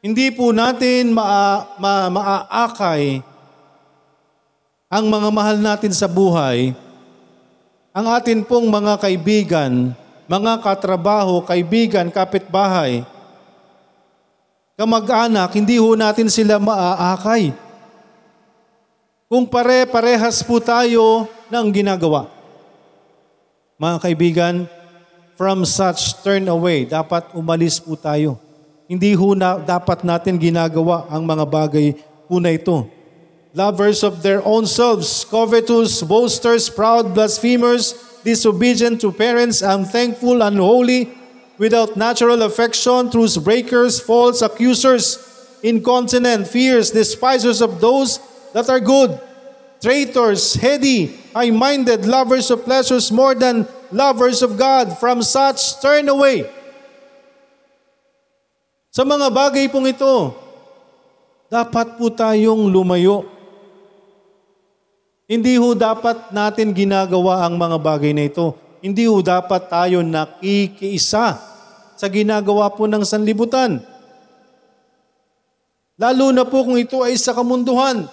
hindi 0.00 0.32
po 0.32 0.48
natin 0.48 1.12
maa, 1.12 1.76
ma, 1.76 2.08
maaakay 2.08 3.20
ang 4.88 5.04
mga 5.12 5.28
mahal 5.28 5.60
natin 5.60 5.92
sa 5.92 6.08
buhay, 6.08 6.72
ang 7.92 8.06
atin 8.16 8.40
pong 8.40 8.64
mga 8.72 8.96
kaibigan, 8.96 9.92
mga 10.24 10.64
katrabaho, 10.64 11.44
kaibigan, 11.44 12.08
kapitbahay, 12.08 13.04
kamag-anak, 14.76 15.56
hindi 15.56 15.80
ho 15.80 15.96
natin 15.96 16.28
sila 16.28 16.60
maaakay. 16.60 17.56
Kung 19.26 19.48
pare-parehas 19.48 20.44
po 20.44 20.60
tayo 20.60 21.26
ng 21.48 21.66
ginagawa. 21.72 22.28
Mga 23.80 23.96
kaibigan, 23.98 24.54
from 25.34 25.64
such 25.64 26.20
turn 26.20 26.46
away, 26.46 26.84
dapat 26.84 27.32
umalis 27.32 27.80
po 27.80 27.96
tayo. 27.96 28.36
Hindi 28.86 29.16
ho 29.16 29.34
na, 29.34 29.58
dapat 29.58 30.04
natin 30.04 30.38
ginagawa 30.38 31.08
ang 31.10 31.24
mga 31.24 31.44
bagay 31.48 31.86
po 32.28 32.38
na 32.38 32.54
ito. 32.54 32.86
Lovers 33.56 34.04
of 34.04 34.20
their 34.20 34.44
own 34.44 34.68
selves, 34.68 35.24
covetous, 35.24 36.04
boasters, 36.04 36.68
proud, 36.68 37.16
blasphemers, 37.16 37.96
disobedient 38.20 39.00
to 39.00 39.08
parents, 39.08 39.64
unthankful, 39.64 40.44
unholy, 40.44 41.15
without 41.58 41.96
natural 41.96 42.42
affection, 42.42 43.10
truce 43.10 43.36
breakers, 43.36 44.00
false 44.00 44.42
accusers, 44.42 45.20
incontinent, 45.62 46.46
fierce, 46.46 46.90
despisers 46.90 47.60
of 47.60 47.80
those 47.80 48.20
that 48.52 48.68
are 48.68 48.80
good, 48.80 49.18
traitors, 49.80 50.54
heady, 50.54 51.16
high-minded, 51.32 52.04
lovers 52.04 52.50
of 52.50 52.64
pleasures 52.64 53.12
more 53.12 53.34
than 53.34 53.68
lovers 53.92 54.40
of 54.42 54.56
God. 54.56 54.96
From 54.98 55.22
such, 55.22 55.80
turn 55.80 56.08
away. 56.08 56.48
Sa 58.92 59.04
mga 59.04 59.28
bagay 59.28 59.68
pong 59.68 59.92
ito, 59.92 60.32
dapat 61.52 62.00
po 62.00 62.08
tayong 62.08 62.72
lumayo. 62.72 63.28
Hindi 65.26 65.58
ho 65.58 65.74
dapat 65.74 66.32
natin 66.32 66.72
ginagawa 66.72 67.44
ang 67.44 67.58
mga 67.58 67.76
bagay 67.82 68.14
na 68.14 68.24
ito. 68.24 68.56
Hindi 68.86 69.10
ho 69.10 69.18
dapat 69.18 69.66
tayo 69.66 69.98
nakikiisa 70.06 71.26
sa 71.98 72.06
ginagawa 72.06 72.70
po 72.70 72.86
ng 72.86 73.02
sanlibutan. 73.02 73.82
Lalo 75.98 76.30
na 76.30 76.46
po 76.46 76.62
kung 76.62 76.78
ito 76.78 77.02
ay 77.02 77.18
sa 77.18 77.34
kamunduhan. 77.34 78.06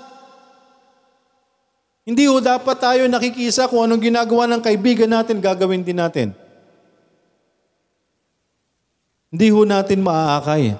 Hindi 2.01 2.25
ho 2.25 2.41
dapat 2.41 2.73
tayo 2.81 3.05
nakikisa 3.05 3.69
kung 3.69 3.85
anong 3.85 4.01
ginagawa 4.01 4.49
ng 4.49 4.65
kaibigan 4.65 5.13
natin, 5.13 5.37
gagawin 5.37 5.85
din 5.85 6.01
natin. 6.01 6.33
Hindi 9.29 9.53
ho 9.53 9.61
natin 9.69 10.01
maaakay 10.01 10.73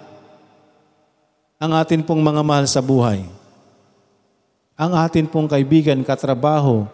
ang 1.62 1.72
atin 1.78 2.02
pong 2.02 2.26
mga 2.26 2.42
mahal 2.42 2.66
sa 2.66 2.82
buhay. 2.82 3.30
Ang 4.74 4.92
atin 4.98 5.30
pong 5.30 5.46
kaibigan, 5.46 6.02
katrabaho, 6.02 6.90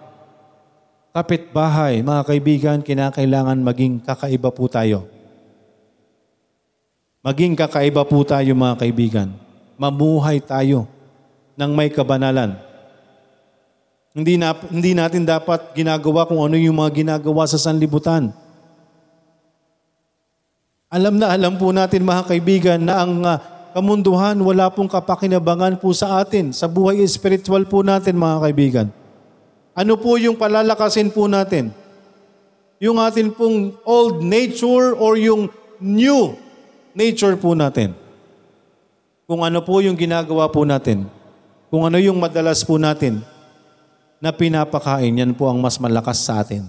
kapitbahay, 1.14 2.06
mga 2.06 2.22
kaibigan, 2.26 2.78
kinakailangan 2.86 3.60
maging 3.60 4.02
kakaiba 4.02 4.50
po 4.54 4.70
tayo. 4.70 5.10
Maging 7.20 7.58
kakaiba 7.58 8.08
po 8.08 8.24
tayo 8.24 8.56
mga 8.56 8.80
kaibigan. 8.80 9.28
Mamuhay 9.76 10.40
tayo 10.40 10.88
ng 11.60 11.72
may 11.76 11.92
kabanalan. 11.92 12.56
Hindi, 14.16 14.40
na, 14.40 14.56
hindi 14.72 14.96
natin 14.96 15.28
dapat 15.28 15.76
ginagawa 15.76 16.26
kung 16.26 16.42
ano 16.42 16.56
yung 16.56 16.80
mga 16.80 16.92
ginagawa 17.04 17.46
sa 17.46 17.60
sanlibutan. 17.60 18.32
Alam 20.90 21.22
na 21.22 21.30
alam 21.30 21.54
po 21.54 21.70
natin 21.70 22.02
mga 22.02 22.26
kaibigan 22.26 22.82
na 22.82 23.06
ang 23.06 23.22
uh, 23.22 23.38
kamunduhan 23.78 24.34
wala 24.42 24.74
pong 24.74 24.90
kapakinabangan 24.90 25.78
po 25.78 25.94
sa 25.94 26.18
atin, 26.18 26.50
sa 26.50 26.66
buhay 26.66 27.06
spiritual 27.06 27.70
po 27.70 27.86
natin 27.86 28.18
mga 28.18 28.38
kaibigan. 28.42 28.88
Ano 29.80 29.96
po 29.96 30.20
yung 30.20 30.36
palalakasin 30.36 31.08
po 31.08 31.32
natin? 31.32 31.72
Yung 32.84 33.00
atin 33.00 33.32
pong 33.32 33.80
old 33.88 34.20
nature 34.20 34.92
or 35.00 35.16
yung 35.16 35.48
new 35.80 36.36
nature 36.92 37.40
po 37.40 37.56
natin. 37.56 37.96
Kung 39.24 39.40
ano 39.40 39.64
po 39.64 39.80
yung 39.80 39.96
ginagawa 39.96 40.52
po 40.52 40.68
natin. 40.68 41.08
Kung 41.72 41.88
ano 41.88 41.96
yung 41.96 42.20
madalas 42.20 42.60
po 42.68 42.76
natin 42.76 43.24
na 44.20 44.36
pinapakain, 44.36 45.16
yan 45.16 45.32
po 45.32 45.48
ang 45.48 45.64
mas 45.64 45.80
malakas 45.80 46.28
sa 46.28 46.44
atin. 46.44 46.68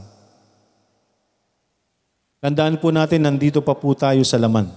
Tandaan 2.39 2.79
po 2.79 2.95
natin, 2.95 3.27
nandito 3.27 3.59
pa 3.59 3.75
po 3.75 3.91
tayo 3.99 4.23
sa 4.23 4.39
laman. 4.39 4.71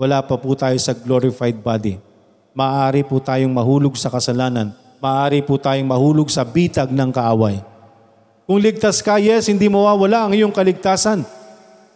Wala 0.00 0.24
pa 0.24 0.40
po 0.40 0.56
tayo 0.56 0.80
sa 0.80 0.96
glorified 0.96 1.60
body. 1.60 2.00
Maaari 2.56 3.04
po 3.04 3.20
tayong 3.20 3.52
mahulog 3.52 4.00
sa 4.00 4.08
kasalanan 4.08 4.72
maaari 5.00 5.40
po 5.40 5.56
tayong 5.56 5.88
mahulog 5.88 6.28
sa 6.28 6.44
bitag 6.44 6.92
ng 6.92 7.10
kaaway. 7.10 7.58
Kung 8.44 8.60
ligtas 8.60 9.00
ka, 9.00 9.16
yes, 9.16 9.48
hindi 9.48 9.66
mawawala 9.66 10.28
ang 10.28 10.32
iyong 10.36 10.52
kaligtasan. 10.52 11.24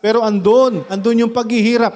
Pero 0.01 0.25
andon, 0.25 0.89
andon 0.89 1.29
yung 1.29 1.33
paghihirap. 1.33 1.93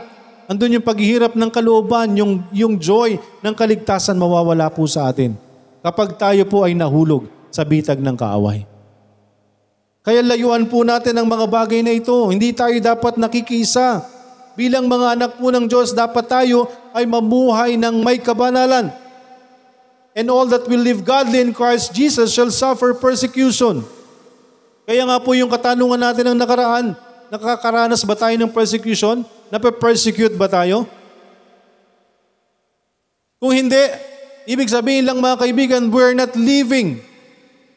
Andun 0.48 0.80
yung 0.80 0.84
paghihirap 0.84 1.36
ng 1.36 1.50
kalooban, 1.52 2.16
yung, 2.16 2.44
yung 2.52 2.76
joy 2.76 3.16
ng 3.44 3.54
kaligtasan 3.56 4.16
mawawala 4.16 4.68
po 4.72 4.84
sa 4.88 5.08
atin. 5.08 5.36
Kapag 5.80 6.16
tayo 6.20 6.44
po 6.48 6.64
ay 6.64 6.76
nahulog 6.76 7.28
sa 7.48 7.64
bitag 7.64 8.00
ng 8.00 8.16
kaaway. 8.16 8.64
Kaya 10.04 10.24
layuan 10.24 10.64
po 10.68 10.84
natin 10.84 11.20
ang 11.20 11.28
mga 11.28 11.46
bagay 11.48 11.80
na 11.84 11.92
ito. 11.92 12.16
Hindi 12.32 12.56
tayo 12.56 12.72
dapat 12.80 13.20
nakikisa. 13.20 14.04
Bilang 14.56 14.88
mga 14.88 15.14
anak 15.14 15.30
po 15.36 15.52
ng 15.52 15.68
Diyos, 15.68 15.92
dapat 15.92 16.26
tayo 16.26 16.66
ay 16.96 17.04
mamuhay 17.04 17.76
ng 17.76 18.00
may 18.00 18.18
kabanalan. 18.18 18.90
And 20.16 20.28
all 20.32 20.48
that 20.50 20.66
will 20.66 20.80
live 20.80 21.04
godly 21.04 21.40
in 21.40 21.52
Christ 21.52 21.92
Jesus 21.92 22.32
shall 22.32 22.50
suffer 22.50 22.96
persecution. 22.96 23.84
Kaya 24.88 25.04
nga 25.04 25.20
po 25.20 25.36
yung 25.36 25.52
katanungan 25.52 26.00
natin 26.00 26.32
ng 26.32 26.38
nakaraan, 26.40 26.96
nakakaranas 27.28 28.02
ba 28.08 28.16
tayo 28.16 28.34
ng 28.40 28.48
persecution? 28.48 29.20
Nape-persecute 29.52 30.32
ba 30.32 30.48
tayo? 30.48 30.88
Kung 33.38 33.52
hindi, 33.54 33.78
ibig 34.48 34.66
sabihin 34.72 35.06
lang 35.06 35.20
mga 35.20 35.44
kaibigan, 35.44 35.82
we're 35.92 36.16
not 36.16 36.32
living 36.34 36.98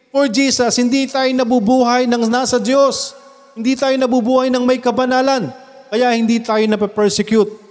for 0.10 0.28
Jesus. 0.28 0.76
Hindi 0.80 1.08
tayo 1.08 1.30
nabubuhay 1.32 2.08
ng 2.08 2.32
nasa 2.32 2.58
Diyos. 2.58 3.14
Hindi 3.54 3.76
tayo 3.76 3.94
nabubuhay 4.00 4.48
ng 4.50 4.64
may 4.64 4.80
kabanalan. 4.80 5.52
Kaya 5.92 6.16
hindi 6.16 6.40
tayo 6.40 6.64
nape-persecute. 6.64 7.71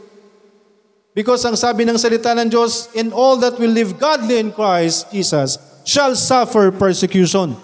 Because 1.11 1.42
ang 1.42 1.59
sabi 1.59 1.83
ng 1.83 1.99
salita 1.99 2.31
ng 2.38 2.46
Diyos, 2.46 2.87
in 2.94 3.11
all 3.11 3.35
that 3.42 3.59
will 3.59 3.73
live 3.73 3.99
godly 3.99 4.38
in 4.38 4.55
Christ 4.55 5.11
Jesus 5.11 5.59
shall 5.83 6.14
suffer 6.14 6.70
persecution. 6.70 7.59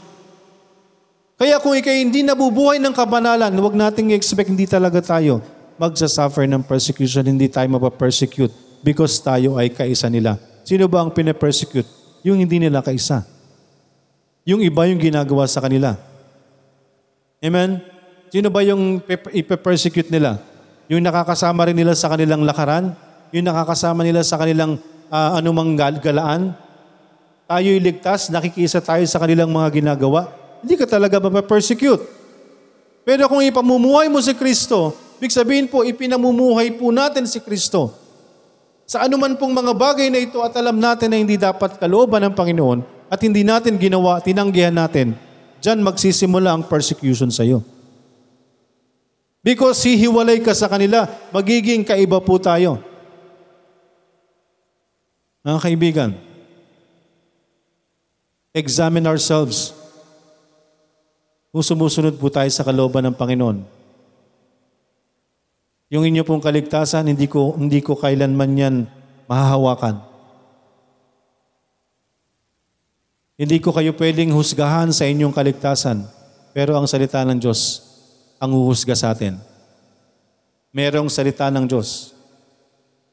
Kaya 1.36 1.60
kung 1.60 1.76
ikay 1.76 2.00
hindi 2.00 2.24
nabubuhay 2.24 2.80
ng 2.80 2.96
kabanalan, 2.96 3.52
huwag 3.60 3.76
nating 3.76 4.16
expect 4.16 4.48
hindi 4.50 4.64
talaga 4.64 4.98
tayo 5.04 5.44
magsasuffer 5.76 6.48
ng 6.48 6.64
persecution, 6.64 7.28
hindi 7.28 7.46
tayo 7.52 7.68
mapapersecute 7.76 8.52
because 8.80 9.20
tayo 9.20 9.60
ay 9.60 9.68
kaisa 9.68 10.08
nila. 10.08 10.40
Sino 10.64 10.88
ba 10.88 11.04
ang 11.04 11.12
pinapersecute? 11.12 11.86
Yung 12.24 12.40
hindi 12.40 12.58
nila 12.58 12.82
kaisa. 12.82 13.22
Yung 14.48 14.64
iba 14.64 14.88
yung 14.88 14.98
ginagawa 14.98 15.46
sa 15.46 15.62
kanila. 15.62 15.94
Amen? 17.38 17.84
Sino 18.32 18.50
ba 18.50 18.64
yung 18.64 18.98
ipe-persecute 19.30 20.10
nila? 20.10 20.42
Yung 20.90 21.04
nakakasama 21.04 21.70
rin 21.70 21.78
nila 21.78 21.94
sa 21.94 22.10
kanilang 22.10 22.42
lakaran? 22.42 22.96
Yung 23.34 23.46
nakakasama 23.46 24.06
nila 24.06 24.22
sa 24.22 24.38
kanilang 24.38 24.78
uh, 25.10 25.38
anumang 25.38 25.74
galaan? 25.78 26.54
Tayo'y 27.46 27.78
ligtas, 27.78 28.30
nakikisa 28.30 28.82
tayo 28.82 29.02
sa 29.06 29.22
kanilang 29.22 29.50
mga 29.50 29.70
ginagawa? 29.82 30.30
Hindi 30.62 30.74
ka 30.74 30.86
talaga 30.86 31.22
mapapersecute. 31.22 32.02
Pero 33.06 33.30
kung 33.30 33.42
ipamumuhay 33.42 34.10
mo 34.10 34.18
si 34.18 34.34
Kristo, 34.34 35.06
Ibig 35.16 35.32
sabihin 35.32 35.66
po, 35.66 35.80
ipinamumuhay 35.80 36.76
po 36.76 36.92
natin 36.92 37.24
si 37.24 37.40
Kristo. 37.40 37.88
Sa 38.84 39.02
anuman 39.02 39.34
pong 39.34 39.56
mga 39.56 39.72
bagay 39.72 40.12
na 40.12 40.20
ito 40.20 40.44
at 40.44 40.52
alam 40.60 40.76
natin 40.76 41.08
na 41.10 41.16
hindi 41.18 41.40
dapat 41.40 41.80
kalooban 41.80 42.20
ng 42.28 42.34
Panginoon 42.36 42.84
at 43.08 43.18
hindi 43.24 43.40
natin 43.40 43.80
ginawa, 43.80 44.20
tinanggihan 44.20 44.76
natin, 44.76 45.16
dyan 45.64 45.80
magsisimula 45.80 46.52
ang 46.52 46.62
persecution 46.68 47.32
sa 47.32 47.42
iyo. 47.42 47.64
Because 49.40 49.80
hihiwalay 49.88 50.44
ka 50.44 50.52
sa 50.52 50.68
kanila, 50.68 51.08
magiging 51.32 51.82
kaiba 51.82 52.20
po 52.20 52.36
tayo. 52.36 52.82
Mga 55.46 55.58
kaibigan, 55.62 56.10
examine 58.50 59.06
ourselves. 59.06 59.70
Kung 61.54 61.62
sumusunod 61.62 62.18
po 62.18 62.26
tayo 62.26 62.50
sa 62.50 62.66
kalooban 62.66 63.06
ng 63.06 63.14
Panginoon, 63.14 63.62
yung 65.86 66.02
inyo 66.02 66.26
pong 66.26 66.42
kaligtasan, 66.42 67.06
hindi 67.06 67.30
ko, 67.30 67.54
hindi 67.54 67.78
ko 67.78 67.94
kailanman 67.94 68.58
yan 68.58 68.76
mahahawakan. 69.30 70.02
Hindi 73.38 73.62
ko 73.62 73.70
kayo 73.70 73.94
pwedeng 73.94 74.34
husgahan 74.34 74.90
sa 74.90 75.06
inyong 75.06 75.30
kaligtasan, 75.30 76.02
pero 76.50 76.74
ang 76.74 76.90
salita 76.90 77.22
ng 77.22 77.38
Diyos 77.38 77.86
ang 78.42 78.50
huhusga 78.50 78.98
sa 78.98 79.14
atin. 79.14 79.38
Merong 80.74 81.06
salita 81.06 81.46
ng 81.54 81.70
Diyos. 81.70 82.15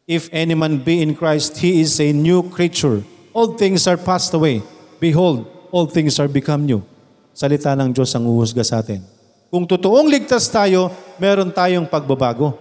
If 0.04 0.28
any 0.36 0.52
man 0.52 0.84
be 0.84 1.00
in 1.00 1.16
Christ, 1.16 1.64
he 1.64 1.80
is 1.80 1.96
a 2.04 2.12
new 2.12 2.44
creature. 2.52 3.08
All 3.32 3.56
things 3.56 3.88
are 3.88 3.96
passed 3.96 4.36
away. 4.36 4.60
Behold, 5.00 5.48
all 5.72 5.88
things 5.88 6.20
are 6.20 6.28
become 6.28 6.68
new. 6.68 6.84
Salita 7.32 7.72
ng 7.72 7.96
Diyos 7.96 8.12
ang 8.12 8.28
huhusga 8.28 8.68
sa 8.68 8.84
atin. 8.84 9.00
Kung 9.48 9.64
totoong 9.64 10.12
ligtas 10.12 10.52
tayo, 10.52 10.92
meron 11.16 11.56
tayong 11.56 11.88
pagbabago. 11.88 12.52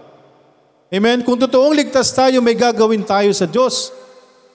Amen? 0.87 1.19
Kung 1.27 1.35
totoong 1.35 1.75
ligtas 1.75 2.15
tayo, 2.15 2.39
may 2.39 2.55
gagawin 2.55 3.03
tayo 3.03 3.27
sa 3.35 3.43
Diyos. 3.43 3.91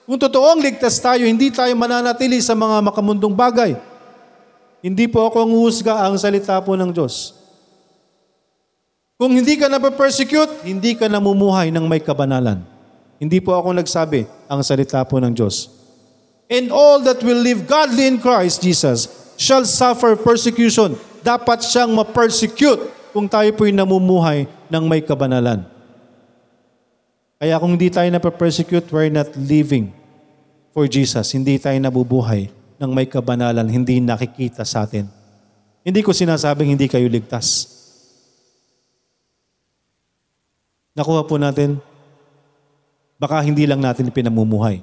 Kung 0.09 0.17
totoong 0.17 0.57
ligtas 0.57 0.97
tayo, 0.97 1.29
hindi 1.29 1.53
tayo 1.53 1.69
mananatili 1.77 2.41
sa 2.41 2.57
mga 2.57 2.89
makamundong 2.89 3.37
bagay. 3.37 3.77
Hindi 4.81 5.05
po 5.05 5.29
ako 5.29 5.45
ang 5.45 5.51
husga 5.53 5.93
ang 6.09 6.17
salita 6.17 6.57
po 6.63 6.73
ng 6.73 6.89
Diyos. 6.89 7.37
Kung 9.19 9.35
hindi 9.35 9.59
ka 9.59 9.67
napapersecute, 9.67 10.65
hindi 10.65 10.95
ka 10.97 11.11
namumuhay 11.11 11.69
ng 11.69 11.85
may 11.85 11.99
kabanalan. 12.01 12.78
Hindi 13.19 13.43
po 13.43 13.51
ako 13.53 13.75
nagsabi 13.75 14.23
ang 14.47 14.63
salita 14.63 15.03
po 15.03 15.19
ng 15.19 15.35
Diyos. 15.35 15.67
And 16.49 16.71
all 16.71 17.03
that 17.05 17.21
will 17.21 17.37
live 17.37 17.67
godly 17.69 18.09
in 18.09 18.17
Christ 18.17 18.63
Jesus 18.63 19.11
shall 19.35 19.67
suffer 19.67 20.17
persecution. 20.17 20.95
Dapat 21.21 21.61
siyang 21.61 21.91
ma-persecute 21.93 23.11
kung 23.11 23.27
tayo 23.27 23.51
po'y 23.53 23.75
namumuhay 23.75 24.47
ng 24.71 24.83
may 24.87 25.03
kabanalan. 25.03 25.67
Kaya 27.39 27.55
kung 27.55 27.75
hindi 27.75 27.87
tayo 27.87 28.07
napapersecute, 28.11 28.87
we're 28.91 29.11
not 29.11 29.31
living 29.35 29.91
for 30.75 30.87
Jesus. 30.87 31.31
Hindi 31.31 31.55
tayo 31.55 31.75
nabubuhay 31.79 32.51
ng 32.79 32.91
may 32.91 33.07
kabanalan, 33.07 33.67
hindi 33.67 33.99
nakikita 33.99 34.63
sa 34.63 34.87
atin. 34.87 35.07
Hindi 35.83 36.03
ko 36.03 36.11
sinasabing 36.11 36.75
hindi 36.75 36.87
kayo 36.91 37.07
ligtas. 37.07 37.67
Nakuha 40.95 41.23
po 41.23 41.39
natin, 41.39 41.79
baka 43.19 43.43
hindi 43.43 43.67
lang 43.67 43.83
natin 43.83 44.07
pinamumuhay. 44.09 44.79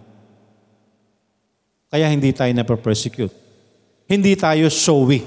Kaya 1.89 2.13
hindi 2.13 2.31
tayo 2.37 2.53
napapersecute. 2.53 3.33
Hindi 4.05 4.37
tayo 4.37 4.69
showy. 4.69 5.25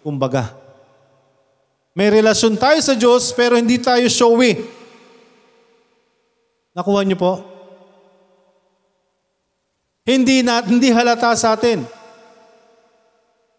Kumbaga, 0.00 0.56
may 1.92 2.08
relasyon 2.08 2.56
tayo 2.56 2.80
sa 2.80 2.96
Diyos 2.96 3.30
pero 3.36 3.60
hindi 3.60 3.76
tayo 3.76 4.08
showy. 4.08 4.64
Nakuha 6.72 7.04
niyo 7.04 7.20
po? 7.20 7.32
Hindi, 10.08 10.40
na, 10.40 10.64
hindi 10.64 10.88
halata 10.88 11.36
sa 11.36 11.52
atin 11.52 11.84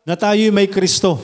na 0.01 0.17
tayo 0.17 0.41
may 0.49 0.65
Kristo. 0.65 1.21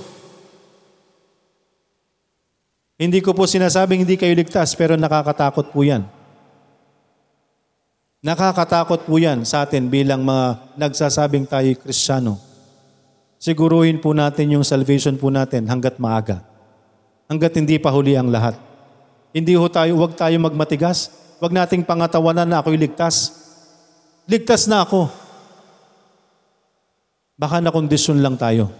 Hindi 2.95 3.19
ko 3.19 3.33
po 3.33 3.49
sinasabing 3.49 4.05
hindi 4.05 4.15
kayo 4.15 4.31
ligtas, 4.37 4.77
pero 4.77 4.93
nakakatakot 4.93 5.73
po 5.73 5.81
yan. 5.81 6.05
Nakakatakot 8.25 9.05
po 9.05 9.21
yan 9.21 9.45
sa 9.45 9.69
atin 9.69 9.85
bilang 9.85 10.25
mga 10.25 10.73
nagsasabing 10.81 11.45
tayo 11.45 11.69
kristyano. 11.77 12.41
Siguruhin 13.37 14.01
po 14.01 14.17
natin 14.17 14.57
yung 14.57 14.65
salvation 14.65 15.13
po 15.13 15.29
natin 15.29 15.69
hanggat 15.69 16.01
maaga. 16.01 16.41
Hanggat 17.29 17.53
hindi 17.53 17.77
pa 17.77 17.93
huli 17.93 18.17
ang 18.17 18.33
lahat. 18.33 18.57
Hindi 19.29 19.53
ho 19.53 19.69
tayo, 19.69 19.93
huwag 19.93 20.17
tayo 20.17 20.33
magmatigas. 20.41 21.13
Huwag 21.37 21.53
nating 21.53 21.85
pangatawanan 21.85 22.49
na 22.49 22.65
ako'y 22.65 22.81
ligtas. 22.81 23.29
Ligtas 24.25 24.65
na 24.65 24.81
ako. 24.81 25.05
Baka 27.37 27.61
na 27.61 27.69
kondisyon 27.69 28.25
lang 28.25 28.41
tayo. 28.41 28.73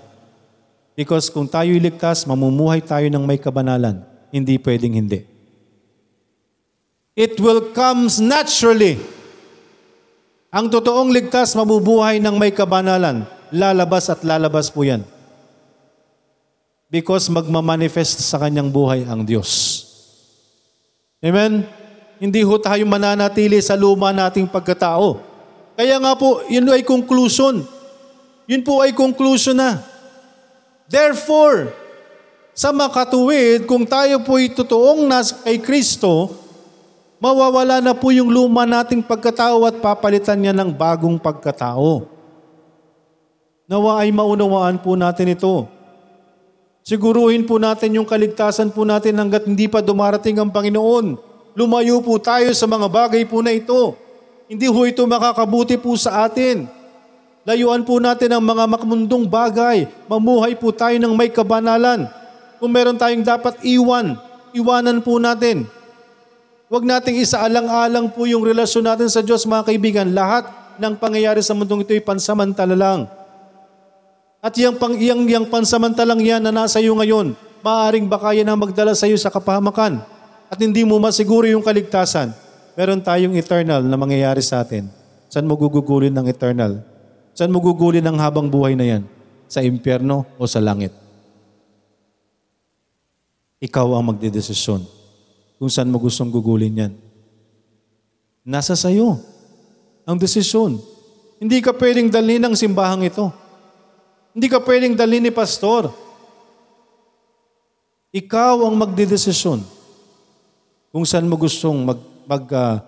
Because 0.98 1.30
kung 1.30 1.46
tayo'y 1.46 1.78
ligtas, 1.78 2.26
mamumuhay 2.26 2.82
tayo 2.82 3.06
ng 3.14 3.22
may 3.22 3.38
kabanalan. 3.38 4.02
Hindi 4.34 4.58
pwedeng 4.58 4.98
hindi. 4.98 5.22
It 7.14 7.38
will 7.38 7.70
comes 7.78 8.18
naturally. 8.18 9.14
Ang 10.56 10.72
totoong 10.72 11.12
ligtas, 11.12 11.52
mabubuhay 11.52 12.24
ng 12.24 12.40
may 12.40 12.56
kabanalan. 12.56 13.28
Lalabas 13.52 14.08
at 14.08 14.24
lalabas 14.24 14.72
po 14.72 14.88
yan. 14.88 15.04
Because 16.88 17.28
magmamanifest 17.28 18.24
sa 18.24 18.40
kanyang 18.40 18.72
buhay 18.72 19.04
ang 19.04 19.28
Diyos. 19.28 19.84
Amen? 21.20 21.68
Hindi 22.24 22.40
ho 22.48 22.56
tayo 22.56 22.88
mananatili 22.88 23.60
sa 23.60 23.76
luma 23.76 24.16
nating 24.16 24.48
pagkatao. 24.48 25.20
Kaya 25.76 26.00
nga 26.00 26.16
po, 26.16 26.40
yun 26.48 26.72
ay 26.72 26.88
conclusion. 26.88 27.60
Yun 28.48 28.64
po 28.64 28.80
ay 28.80 28.96
conclusion 28.96 29.60
na. 29.60 29.84
Therefore, 30.88 31.76
sa 32.56 32.72
makatuwid, 32.72 33.68
kung 33.68 33.84
tayo 33.84 34.24
po 34.24 34.40
ay 34.40 34.56
totoong 34.56 35.04
nas 35.04 35.36
kay 35.36 35.60
Kristo, 35.60 36.32
mawawala 37.20 37.80
na 37.80 37.94
po 37.96 38.12
yung 38.12 38.32
luma 38.32 38.68
nating 38.68 39.04
pagkatao 39.04 39.64
at 39.68 39.80
papalitan 39.80 40.40
niya 40.40 40.54
ng 40.56 40.72
bagong 40.72 41.20
pagkatao. 41.20 42.08
Nawa 43.66 44.06
ay 44.06 44.14
maunawaan 44.14 44.78
po 44.78 44.94
natin 44.94 45.34
ito. 45.34 45.66
Siguruhin 46.86 47.50
po 47.50 47.58
natin 47.58 47.98
yung 47.98 48.06
kaligtasan 48.06 48.70
po 48.70 48.86
natin 48.86 49.18
hanggat 49.18 49.50
hindi 49.50 49.66
pa 49.66 49.82
dumarating 49.82 50.38
ang 50.38 50.54
Panginoon. 50.54 51.18
Lumayo 51.58 51.98
po 52.06 52.22
tayo 52.22 52.54
sa 52.54 52.70
mga 52.70 52.86
bagay 52.86 53.26
po 53.26 53.42
na 53.42 53.50
ito. 53.50 53.98
Hindi 54.46 54.70
ho 54.70 54.82
ito 54.86 55.02
makakabuti 55.10 55.82
po 55.82 55.98
sa 55.98 56.30
atin. 56.30 56.70
Layuan 57.42 57.82
po 57.82 57.98
natin 57.98 58.38
ang 58.38 58.44
mga 58.46 58.70
makmundong 58.70 59.26
bagay. 59.26 59.90
Mamuhay 60.06 60.54
po 60.54 60.70
tayo 60.70 60.94
ng 61.02 61.14
may 61.18 61.34
kabanalan. 61.34 62.06
Kung 62.62 62.70
meron 62.70 63.02
tayong 63.02 63.26
dapat 63.26 63.58
iwan, 63.66 64.18
iwanan 64.54 65.02
po 65.02 65.18
natin. 65.18 65.66
Huwag 66.66 66.82
nating 66.82 67.22
isaalang-alang 67.22 68.10
po 68.10 68.26
yung 68.26 68.42
relasyon 68.42 68.90
natin 68.90 69.06
sa 69.06 69.22
Diyos 69.22 69.46
mga 69.46 69.70
kaibigan. 69.70 70.10
Lahat 70.10 70.50
ng 70.82 70.98
pangyayari 70.98 71.38
sa 71.46 71.54
mundong 71.54 71.86
ito 71.86 71.94
ay 71.94 72.02
pansamantala 72.02 72.74
lang. 72.74 73.06
At 74.42 74.58
yung, 74.58 74.74
pang, 74.82 74.98
yung, 74.98 75.30
yung 75.30 75.46
pansamantalang 75.46 76.22
yan 76.26 76.42
na 76.42 76.50
nasa 76.50 76.82
iyo 76.82 76.98
ngayon, 76.98 77.38
maaaring 77.62 78.10
baka 78.10 78.34
yan 78.34 78.50
ang 78.50 78.58
magdala 78.58 78.98
sa 78.98 79.06
iyo 79.06 79.14
sa 79.18 79.30
kapahamakan 79.30 80.02
at 80.50 80.58
hindi 80.58 80.82
mo 80.82 80.98
masiguro 80.98 81.46
yung 81.46 81.62
kaligtasan. 81.62 82.34
Meron 82.74 83.02
tayong 83.02 83.38
eternal 83.38 83.86
na 83.86 83.98
mangyayari 83.98 84.42
sa 84.42 84.66
atin. 84.66 84.90
Saan 85.30 85.46
mo 85.46 85.54
gugugulin 85.58 86.14
ng 86.18 86.26
eternal? 86.26 86.82
Saan 87.38 87.54
mo 87.54 87.62
gugulin 87.62 88.06
ang 88.10 88.18
habang 88.18 88.50
buhay 88.50 88.74
na 88.74 88.90
yan? 88.90 89.06
Sa 89.46 89.62
impyerno 89.62 90.26
o 90.42 90.50
sa 90.50 90.58
langit? 90.58 90.94
Ikaw 93.62 93.88
ang 93.98 94.14
magdedesisyon 94.14 95.05
kung 95.56 95.72
saan 95.72 95.92
mo 95.92 95.98
gustong 96.00 96.32
gugulin 96.32 96.82
yan. 96.82 96.94
Nasa 98.46 98.78
sayo 98.78 99.18
ang 100.06 100.20
desisyon. 100.20 100.78
Hindi 101.42 101.60
ka 101.60 101.74
pwedeng 101.76 102.08
dalhin 102.08 102.40
ng 102.44 102.56
simbahang 102.56 103.04
ito. 103.04 103.34
Hindi 104.36 104.48
ka 104.52 104.62
pwedeng 104.62 104.94
dalhin 104.94 105.24
ni 105.24 105.34
pastor. 105.34 105.92
Ikaw 108.16 108.64
ang 108.64 108.76
magdedesisyon 108.80 109.60
kung 110.96 111.04
saan 111.04 111.28
mo 111.28 111.36
gustong 111.36 111.84
mag, 111.84 112.00
mag 112.24 112.46
ah, 112.56 112.80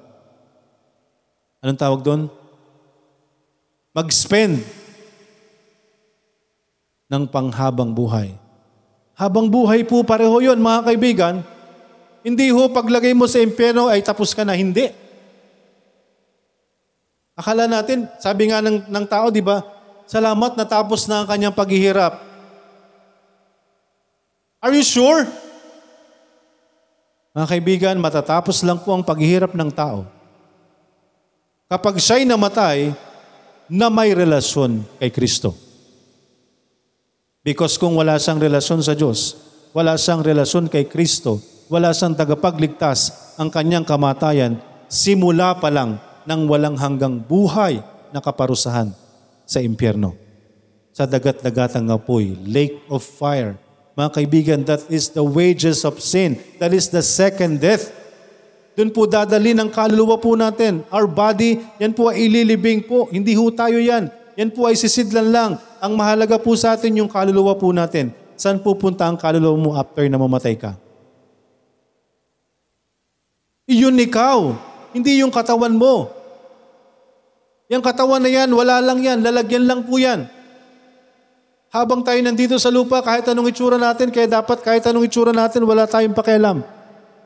anong 1.60 1.76
tawag 1.76 2.02
doon? 2.08 2.22
Mag-spend 3.92 4.64
ng 7.12 7.24
panghabang 7.28 7.92
buhay. 7.92 8.32
Habang 9.18 9.52
buhay 9.52 9.84
po 9.84 10.06
pareho 10.08 10.40
yon 10.40 10.62
mga 10.62 10.80
kaibigan. 10.88 11.36
Hindi 12.28 12.52
ho 12.52 12.68
paglagay 12.68 13.16
mo 13.16 13.24
sa 13.24 13.40
impyerno 13.40 13.88
ay 13.88 14.04
tapos 14.04 14.36
ka 14.36 14.44
na. 14.44 14.52
Hindi. 14.52 14.92
Akala 17.40 17.72
natin, 17.72 18.04
sabi 18.20 18.52
nga 18.52 18.60
ng, 18.60 18.92
ng 18.92 19.06
tao, 19.08 19.32
di 19.32 19.40
ba? 19.40 19.64
Salamat 20.12 20.60
natapos 20.60 21.08
na 21.08 21.24
ang 21.24 21.28
kanyang 21.32 21.56
paghihirap. 21.56 22.20
Are 24.60 24.76
you 24.76 24.84
sure? 24.84 25.24
Mga 27.32 27.48
kaibigan, 27.48 27.96
matatapos 28.04 28.60
lang 28.68 28.84
po 28.84 28.92
ang 28.92 29.08
paghihirap 29.08 29.56
ng 29.56 29.72
tao. 29.72 30.04
Kapag 31.72 31.96
siya'y 31.96 32.28
namatay, 32.28 32.92
na 33.72 33.88
may 33.88 34.12
relasyon 34.12 34.84
kay 35.00 35.12
Kristo. 35.16 35.56
Because 37.40 37.80
kung 37.80 37.96
wala 37.96 38.20
siyang 38.20 38.44
relasyon 38.44 38.84
sa 38.84 38.92
Diyos, 38.92 39.40
wala 39.72 39.96
siyang 39.96 40.24
relasyon 40.24 40.68
kay 40.68 40.88
Kristo, 40.92 41.40
wala 41.68 41.92
siyang 41.92 42.16
tagapagligtas, 42.16 43.36
ang 43.36 43.52
kanyang 43.52 43.84
kamatayan, 43.84 44.60
simula 44.88 45.52
pa 45.60 45.68
lang 45.68 46.00
ng 46.24 46.42
walang 46.48 46.80
hanggang 46.80 47.20
buhay 47.20 47.84
na 48.12 48.24
kaparusahan 48.24 48.92
sa 49.44 49.60
impyerno. 49.60 50.16
Sa 50.96 51.04
dagat-dagatang 51.04 51.88
apoy, 51.92 52.34
lake 52.48 52.84
of 52.88 53.04
fire. 53.04 53.60
Mga 54.00 54.10
kaibigan, 54.14 54.60
that 54.66 54.82
is 54.90 55.12
the 55.12 55.22
wages 55.22 55.84
of 55.84 56.00
sin. 56.00 56.40
That 56.58 56.74
is 56.74 56.90
the 56.90 57.04
second 57.04 57.60
death. 57.60 57.92
Doon 58.78 58.94
po 58.94 59.10
dadali 59.10 59.58
ng 59.58 59.74
kaluluwa 59.74 60.22
po 60.22 60.38
natin. 60.38 60.86
Our 60.94 61.10
body, 61.10 61.62
yan 61.82 61.98
po 61.98 62.14
ay 62.14 62.30
ililibing 62.30 62.86
po. 62.86 63.10
Hindi 63.10 63.34
ho 63.34 63.50
tayo 63.50 63.82
yan. 63.82 64.10
Yan 64.38 64.54
po 64.54 64.70
ay 64.70 64.78
sisidlan 64.78 65.34
lang. 65.34 65.52
Ang 65.82 65.98
mahalaga 65.98 66.38
po 66.38 66.54
sa 66.54 66.78
atin 66.78 66.94
yung 66.94 67.10
kaluluwa 67.10 67.58
po 67.58 67.74
natin. 67.74 68.14
Saan 68.38 68.62
pupunta 68.62 69.10
ang 69.10 69.18
kaluluwa 69.18 69.58
mo 69.58 69.70
after 69.74 70.06
na 70.06 70.22
mamatay 70.22 70.54
ka? 70.54 70.78
Iyon 73.68 74.00
ikaw, 74.00 74.56
hindi 74.96 75.20
yung 75.20 75.32
katawan 75.32 75.76
mo. 75.76 76.08
Yung 77.68 77.84
katawan 77.84 78.24
na 78.24 78.32
yan, 78.32 78.48
wala 78.56 78.80
lang 78.80 79.04
yan, 79.04 79.20
lalagyan 79.20 79.68
lang 79.68 79.84
po 79.84 80.00
yan. 80.00 80.24
Habang 81.68 82.00
tayo 82.00 82.16
nandito 82.24 82.56
sa 82.56 82.72
lupa, 82.72 83.04
kahit 83.04 83.28
anong 83.28 83.52
itsura 83.52 83.76
natin, 83.76 84.08
kaya 84.08 84.24
dapat 84.24 84.64
kahit 84.64 84.88
anong 84.88 85.12
itsura 85.12 85.36
natin, 85.36 85.68
wala 85.68 85.84
tayong 85.84 86.16
pakialam. 86.16 86.64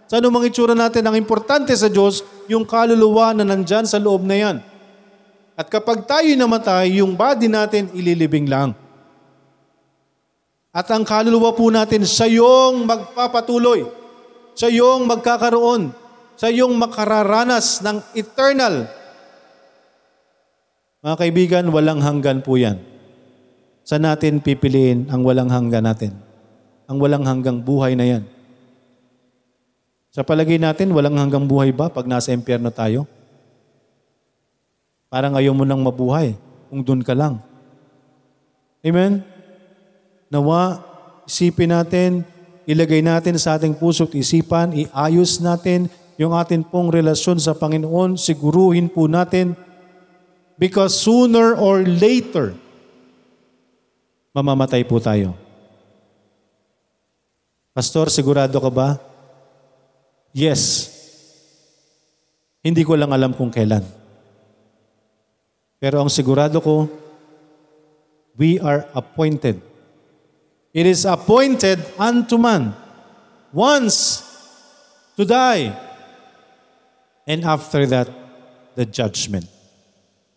Sa 0.09 0.17
anumang 0.17 0.49
itsura 0.49 0.73
natin, 0.73 1.05
ang 1.05 1.13
importante 1.13 1.77
sa 1.77 1.85
Diyos, 1.85 2.25
yung 2.49 2.65
kaluluwa 2.65 3.37
na 3.37 3.45
nandyan 3.45 3.85
sa 3.85 4.01
loob 4.01 4.25
na 4.25 4.33
yan. 4.33 4.57
At 5.53 5.69
kapag 5.69 6.09
tayo 6.09 6.25
namatay, 6.25 7.05
yung 7.05 7.13
body 7.13 7.53
natin 7.53 7.93
ililibing 7.93 8.49
lang. 8.49 8.73
At 10.73 10.89
ang 10.89 11.05
kaluluwa 11.05 11.53
po 11.53 11.69
natin, 11.69 12.01
siya 12.01 12.41
yung 12.41 12.89
magpapatuloy. 12.89 13.85
Siya 14.57 14.73
yung 14.73 15.05
magkakaroon. 15.05 16.00
Siya 16.41 16.65
yung 16.65 16.73
makararanas 16.81 17.85
ng 17.85 18.17
eternal 18.17 18.89
mga 21.01 21.17
kaibigan, 21.17 21.65
walang 21.73 21.97
hanggan 21.97 22.45
po 22.45 22.61
yan. 22.61 22.77
Sa 23.81 23.97
natin 23.97 24.37
pipiliin 24.37 25.09
ang 25.09 25.25
walang 25.25 25.49
hanggan 25.49 25.81
natin? 25.81 26.13
Ang 26.85 27.01
walang 27.01 27.25
hanggang 27.25 27.57
buhay 27.57 27.97
na 27.97 28.05
yan. 28.05 28.23
Sa 30.13 30.21
palagay 30.21 30.61
natin, 30.61 30.93
walang 30.93 31.17
hanggang 31.17 31.49
buhay 31.49 31.73
ba 31.73 31.89
pag 31.89 32.05
nasa 32.05 32.29
impyerno 32.29 32.69
tayo? 32.69 33.09
Parang 35.09 35.33
ayaw 35.33 35.57
mo 35.57 35.65
nang 35.65 35.81
mabuhay 35.81 36.37
kung 36.69 36.85
doon 36.85 37.01
ka 37.01 37.17
lang. 37.17 37.41
Amen? 38.85 39.25
Nawa, 40.29 40.85
isipin 41.25 41.73
natin, 41.73 42.21
ilagay 42.69 43.01
natin 43.01 43.41
sa 43.41 43.57
ating 43.57 43.73
puso't 43.73 44.13
isipan, 44.13 44.69
iayos 44.77 45.41
natin 45.41 45.89
yung 46.21 46.37
ating 46.37 46.69
pong 46.69 46.93
relasyon 46.93 47.41
sa 47.41 47.57
Panginoon, 47.57 48.13
siguruhin 48.13 48.85
po 48.85 49.09
natin 49.09 49.57
Because 50.61 50.93
sooner 50.93 51.57
or 51.57 51.81
later, 51.81 52.53
mamamatay 54.29 54.85
po 54.85 55.01
tayo. 55.01 55.33
Pastor, 57.73 58.13
sigurado 58.13 58.61
ka 58.61 58.69
ba? 58.69 59.01
Yes. 60.37 60.93
Hindi 62.61 62.85
ko 62.85 62.93
lang 62.93 63.09
alam 63.09 63.33
kung 63.33 63.49
kailan. 63.49 63.81
Pero 65.81 65.97
ang 65.97 66.13
sigurado 66.13 66.61
ko, 66.61 66.85
we 68.37 68.61
are 68.61 68.85
appointed. 68.93 69.57
It 70.77 70.85
is 70.85 71.09
appointed 71.09 71.81
unto 71.97 72.37
man 72.37 72.77
once 73.49 74.21
to 75.17 75.25
die. 75.25 75.73
And 77.29 77.45
after 77.45 77.85
that, 77.85 78.09
the 78.73 78.85
judgment. 78.87 79.45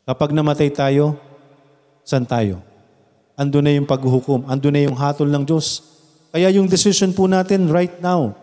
Kapag 0.04 0.36
namatay 0.36 0.68
tayo, 0.68 1.16
saan 2.04 2.28
tayo? 2.28 2.60
Ando 3.34 3.64
na 3.64 3.72
yung 3.72 3.88
paghuhukom, 3.88 4.44
ando 4.46 4.68
na 4.68 4.84
yung 4.84 4.94
hatol 4.94 5.26
ng 5.32 5.48
Diyos. 5.48 5.80
Kaya 6.28 6.52
yung 6.52 6.68
decision 6.68 7.16
po 7.16 7.24
natin 7.24 7.72
right 7.72 7.96
now, 8.04 8.36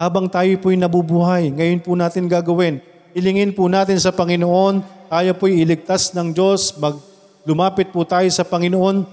habang 0.00 0.26
tayo 0.26 0.50
po'y 0.58 0.74
nabubuhay, 0.74 1.52
ngayon 1.52 1.84
po 1.84 1.94
natin 1.94 2.26
gagawin. 2.26 2.80
Ilingin 3.12 3.52
po 3.52 3.68
natin 3.68 4.00
sa 4.00 4.10
Panginoon, 4.10 4.80
tayo 5.12 5.30
po'y 5.36 5.60
iligtas 5.60 6.16
ng 6.16 6.32
Diyos, 6.32 6.74
mag, 6.80 6.96
lumapit 7.44 7.92
po 7.92 8.08
tayo 8.08 8.26
sa 8.32 8.42
Panginoon, 8.42 9.04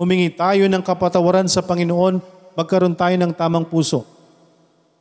humingi 0.00 0.32
tayo 0.32 0.66
ng 0.66 0.82
kapatawaran 0.82 1.46
sa 1.46 1.60
Panginoon, 1.60 2.18
magkaroon 2.56 2.96
tayo 2.96 3.14
ng 3.20 3.30
tamang 3.36 3.68
puso. 3.68 4.08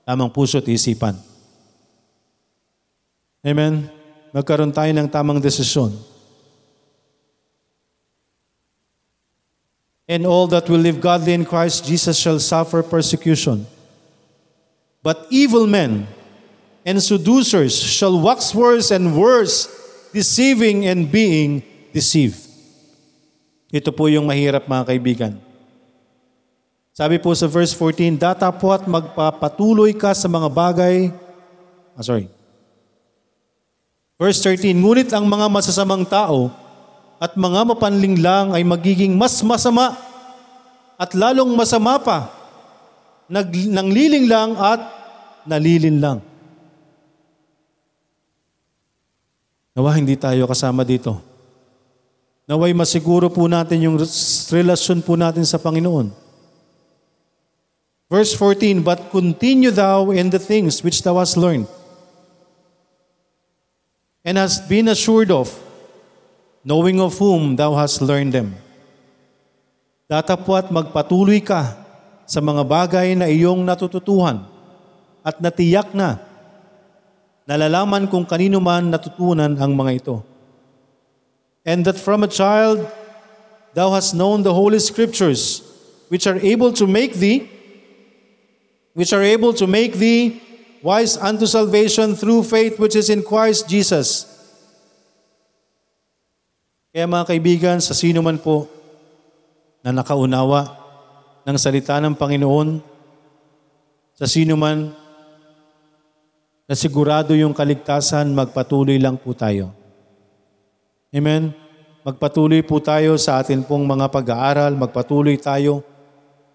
Tamang 0.04 0.30
puso 0.30 0.60
at 0.60 0.68
isipan. 0.68 1.31
Amen? 3.42 3.90
Magkaroon 4.32 4.72
tayo 4.72 4.92
ng 4.94 5.10
tamang 5.10 5.42
desisyon. 5.42 6.12
and 10.12 10.28
all 10.28 10.44
that 10.52 10.68
will 10.68 10.84
live 10.84 11.00
godly 11.00 11.32
in 11.32 11.48
Christ 11.48 11.88
Jesus 11.88 12.20
shall 12.20 12.36
suffer 12.36 12.84
persecution. 12.84 13.64
But 15.00 15.24
evil 15.32 15.64
men 15.64 16.04
and 16.84 17.00
seducers 17.00 17.72
shall 17.80 18.20
wax 18.20 18.52
worse 18.52 18.92
and 18.92 19.16
worse, 19.16 19.72
deceiving 20.12 20.84
and 20.84 21.08
being 21.08 21.64
deceived. 21.96 22.44
Ito 23.72 23.96
po 23.96 24.12
yung 24.12 24.28
mahirap 24.28 24.68
mga 24.68 24.92
kaibigan. 24.92 25.34
Sabi 26.92 27.16
po 27.16 27.32
sa 27.32 27.48
verse 27.48 27.72
14, 27.72 28.20
Datapot 28.20 28.84
magpapatuloy 28.84 29.96
ka 29.96 30.12
sa 30.12 30.28
mga 30.28 30.52
bagay, 30.52 31.08
ah, 31.96 32.04
sorry. 32.04 32.28
Verse 34.22 34.38
13, 34.46 34.78
Ngunit 34.78 35.10
ang 35.18 35.26
mga 35.26 35.50
masasamang 35.50 36.06
tao 36.06 36.54
at 37.18 37.34
mga 37.34 37.74
mapanlinlang 37.74 38.54
ay 38.54 38.62
magiging 38.62 39.18
mas 39.18 39.42
masama 39.42 39.98
at 40.94 41.18
lalong 41.18 41.50
masama 41.58 41.98
pa, 41.98 42.30
nag, 43.26 43.50
nanglilinlang 43.50 44.54
at 44.62 44.82
nalilinlang. 45.50 46.22
Nawa 49.74 49.98
hindi 49.98 50.14
tayo 50.14 50.46
kasama 50.46 50.86
dito. 50.86 51.18
Naway 52.46 52.78
masiguro 52.78 53.26
po 53.26 53.50
natin 53.50 53.90
yung 53.90 53.98
relasyon 54.54 55.02
po 55.02 55.18
natin 55.18 55.50
sa 55.50 55.58
Panginoon. 55.58 56.14
Verse 58.06 58.38
14, 58.38 58.86
But 58.86 59.10
continue 59.10 59.74
thou 59.74 60.14
in 60.14 60.30
the 60.30 60.38
things 60.38 60.86
which 60.86 61.02
thou 61.02 61.18
hast 61.18 61.40
learned, 61.40 61.66
and 64.22 64.38
hast 64.38 64.70
been 64.70 64.90
assured 64.90 65.34
of, 65.34 65.50
knowing 66.62 67.02
of 67.02 67.18
whom 67.18 67.58
thou 67.58 67.74
hast 67.74 68.02
learned 68.02 68.34
them. 68.34 68.54
Datapwat 70.06 70.70
magpatuloy 70.70 71.42
ka 71.42 71.74
sa 72.28 72.40
mga 72.44 72.64
bagay 72.68 73.08
na 73.18 73.26
iyong 73.26 73.66
natututuhan 73.66 74.46
at 75.26 75.40
natiyak 75.42 75.94
na 75.96 76.22
nalalaman 77.50 78.06
kung 78.08 78.24
kanino 78.24 78.62
man 78.62 78.94
natutunan 78.94 79.58
ang 79.58 79.74
mga 79.74 79.92
ito. 80.04 80.16
And 81.66 81.86
that 81.86 81.98
from 81.98 82.26
a 82.26 82.32
child 82.32 82.86
thou 83.74 83.94
hast 83.94 84.14
known 84.14 84.44
the 84.44 84.54
holy 84.54 84.80
scriptures, 84.80 85.64
which 86.10 86.28
are 86.28 86.38
able 86.42 86.74
to 86.74 86.86
make 86.86 87.18
thee, 87.18 87.50
which 88.94 89.14
are 89.14 89.24
able 89.24 89.54
to 89.56 89.66
make 89.66 89.96
thee 89.98 90.42
wise 90.82 91.18
unto 91.18 91.46
salvation 91.46 92.18
through 92.18 92.42
faith 92.46 92.78
which 92.82 92.98
is 92.98 93.10
in 93.10 93.22
Christ 93.22 93.70
Jesus. 93.70 94.26
Kaya 96.92 97.08
mga 97.08 97.26
kaibigan, 97.32 97.78
sa 97.80 97.96
sino 97.96 98.20
man 98.20 98.36
po 98.36 98.68
na 99.80 99.96
nakaunawa 99.96 100.76
ng 101.48 101.58
salita 101.58 101.98
ng 102.04 102.18
Panginoon, 102.20 102.84
sa 104.18 104.28
sino 104.28 104.60
man 104.60 104.92
na 106.68 106.76
sigurado 106.76 107.32
yung 107.32 107.56
kaligtasan, 107.56 108.36
magpatuloy 108.36 109.00
lang 109.00 109.16
po 109.16 109.32
tayo. 109.32 109.72
Amen? 111.12 111.56
Magpatuloy 112.02 112.64
po 112.64 112.80
tayo 112.84 113.16
sa 113.16 113.40
atin 113.40 113.64
pong 113.64 113.88
mga 113.88 114.12
pag-aaral, 114.12 114.76
magpatuloy 114.76 115.38
tayo. 115.40 115.84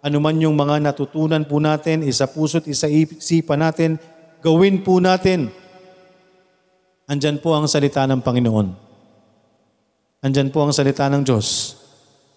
Ano 0.05 0.21
man 0.21 0.37
yung 0.37 0.57
mga 0.57 0.85
natutunan 0.85 1.45
po 1.49 1.61
natin, 1.61 2.05
isa 2.05 2.29
puso't 2.29 2.69
isa 2.69 2.89
isipan 2.89 3.61
natin, 3.65 3.97
gawin 4.47 4.79
po 4.79 5.03
natin. 5.03 5.51
Andyan 7.11 7.43
po 7.43 7.51
ang 7.51 7.67
salita 7.67 8.07
ng 8.07 8.23
Panginoon. 8.23 8.79
Andyan 10.23 10.55
po 10.55 10.63
ang 10.63 10.71
salita 10.71 11.11
ng 11.11 11.27
Diyos. 11.27 11.75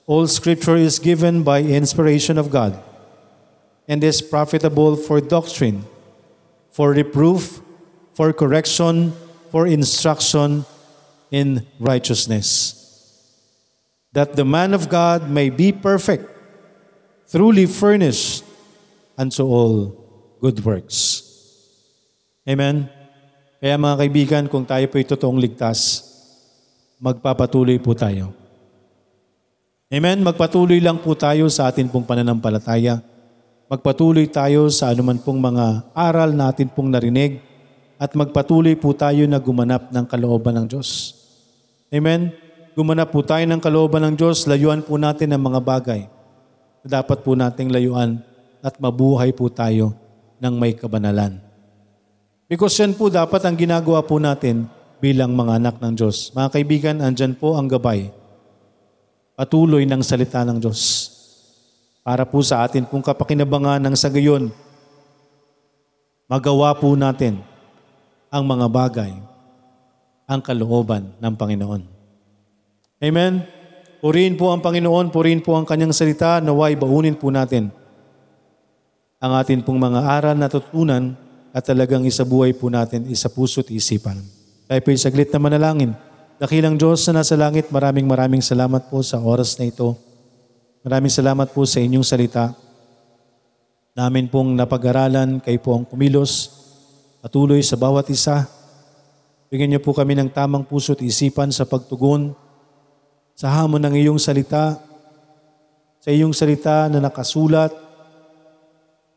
All 0.10 0.26
scripture 0.26 0.74
is 0.74 0.97
given 0.97 1.45
by 1.45 1.62
inspiration 1.62 2.41
of 2.41 2.49
God 2.49 2.82
and 3.86 4.01
is 4.01 4.26
profitable 4.26 4.97
for 4.97 5.22
doctrine, 5.22 5.86
for 6.74 6.97
reproof, 6.97 7.62
for 8.18 8.34
correction, 8.34 9.14
for 9.53 9.70
instruction 9.70 10.66
in 11.30 11.62
righteousness. 11.78 12.74
That 14.18 14.34
the 14.34 14.45
man 14.45 14.74
of 14.74 14.89
God 14.89 15.30
may 15.30 15.53
be 15.53 15.70
perfect, 15.70 16.26
truly 17.30 17.70
furnished 17.70 18.41
unto 19.14 19.45
all 19.45 19.93
good 20.41 20.66
works. 20.66 21.29
Amen? 22.50 22.89
Kaya 23.62 23.78
mga 23.78 23.95
kaibigan, 24.02 24.43
kung 24.50 24.66
tayo 24.66 24.82
po'y 24.89 25.06
totoong 25.06 25.38
ligtas, 25.38 26.02
magpapatuloy 26.97 27.78
po 27.78 27.93
tayo. 27.93 28.34
Amen? 29.93 30.26
Magpatuloy 30.26 30.82
lang 30.82 30.97
po 30.97 31.14
tayo 31.14 31.45
sa 31.54 31.70
atin 31.70 31.86
pong 31.93 32.10
pananampalataya. 32.10 33.06
Magpatuloy 33.70 34.26
tayo 34.34 34.66
sa 34.74 34.89
anuman 34.89 35.22
pong 35.22 35.38
mga 35.38 35.93
aral 35.93 36.34
natin 36.34 36.74
pong 36.74 36.89
narinig 36.89 37.38
at 38.02 38.18
magpatuloy 38.18 38.74
po 38.74 38.97
tayo 38.97 39.30
na 39.30 39.38
gumanap 39.38 39.93
ng 39.93 40.06
kalooban 40.10 40.58
ng 40.58 40.66
Diyos. 40.74 41.14
Amen? 41.93 42.34
Gumanap 42.74 43.14
po 43.14 43.22
tayo 43.22 43.45
ng 43.45 43.62
kalooban 43.62 44.02
ng 44.10 44.16
Diyos, 44.18 44.50
layuan 44.50 44.82
po 44.82 44.97
natin 44.97 45.38
ang 45.38 45.45
mga 45.45 45.62
bagay 45.62 46.02
na 46.82 46.88
dapat 46.97 47.22
po 47.22 47.38
nating 47.38 47.70
layuan 47.70 48.18
at 48.66 48.74
mabuhay 48.82 49.30
po 49.38 49.54
tayo 49.54 49.93
ng 50.41 50.54
may 50.58 50.74
kabanalan. 50.74 51.49
Because 52.50 52.74
yan 52.82 52.97
po 52.97 53.14
dapat 53.14 53.45
ang 53.45 53.54
ginagawa 53.54 54.02
po 54.02 54.18
natin 54.18 54.66
bilang 54.97 55.38
mga 55.38 55.62
anak 55.62 55.76
ng 55.78 55.93
Diyos. 55.93 56.34
Mga 56.34 56.50
kaibigan, 56.50 56.95
andyan 56.97 57.38
po 57.38 57.54
ang 57.54 57.70
gabay. 57.70 58.10
Patuloy 59.38 59.86
ng 59.86 60.02
salita 60.02 60.41
ng 60.41 60.58
Diyos. 60.58 61.14
Para 62.02 62.26
po 62.26 62.41
sa 62.41 62.66
atin 62.66 62.89
kung 62.89 63.06
kapakinabangan 63.06 63.86
ng 63.86 63.93
sa 63.93 64.10
gayon, 64.10 64.50
magawa 66.26 66.74
po 66.74 66.97
natin 66.97 67.38
ang 68.34 68.43
mga 68.50 68.66
bagay, 68.66 69.14
ang 70.26 70.41
kalooban 70.41 71.14
ng 71.22 71.34
Panginoon. 71.38 71.82
Amen? 72.97 73.45
Purihin 74.02 74.36
po 74.36 74.50
ang 74.50 74.66
Panginoon, 74.66 75.14
purihin 75.14 75.45
po 75.45 75.54
ang 75.54 75.70
kanyang 75.70 75.93
salita, 75.93 76.41
naway 76.41 76.74
baunin 76.74 77.14
po 77.14 77.30
natin 77.30 77.70
ang 79.20 79.36
atin 79.36 79.60
pong 79.60 79.76
mga 79.76 80.00
aral 80.00 80.36
na 80.39 80.47
tutunan 80.47 81.12
at 81.50 81.66
talagang 81.66 82.06
isabuhay 82.06 82.54
po 82.54 82.70
natin, 82.70 83.10
isa 83.10 83.30
puso't 83.30 83.74
isipan. 83.74 84.22
Tayo 84.70 84.82
po'y 84.86 84.97
saglit 85.02 85.34
na 85.34 85.41
manalangin. 85.41 85.97
Dakilang 86.38 86.78
Diyos 86.78 87.04
na 87.10 87.20
nasa 87.20 87.34
langit, 87.34 87.74
maraming 87.74 88.06
maraming 88.06 88.39
salamat 88.39 88.88
po 88.88 89.02
sa 89.02 89.18
oras 89.20 89.58
na 89.58 89.68
ito. 89.68 89.97
Maraming 90.86 91.12
salamat 91.12 91.52
po 91.52 91.66
sa 91.66 91.82
inyong 91.82 92.06
salita. 92.06 92.54
Namin 93.97 94.30
pong 94.32 94.56
napag-aralan, 94.56 95.41
kayo 95.43 95.60
po 95.60 95.76
ang 95.76 95.84
kumilos, 95.84 96.54
patuloy 97.20 97.60
sa 97.60 97.76
bawat 97.76 98.08
isa. 98.14 98.47
Bigyan 99.50 99.76
niyo 99.76 99.82
po 99.82 99.91
kami 99.91 100.14
ng 100.16 100.30
tamang 100.30 100.64
puso't 100.64 101.02
isipan 101.02 101.50
sa 101.50 101.66
pagtugon 101.66 102.38
sa 103.39 103.50
hamon 103.50 103.80
ng 103.80 103.95
iyong 103.95 104.20
salita, 104.20 104.76
sa 106.04 106.10
iyong 106.12 106.36
salita 106.36 106.91
na 106.91 107.00
nakasulat, 107.00 107.72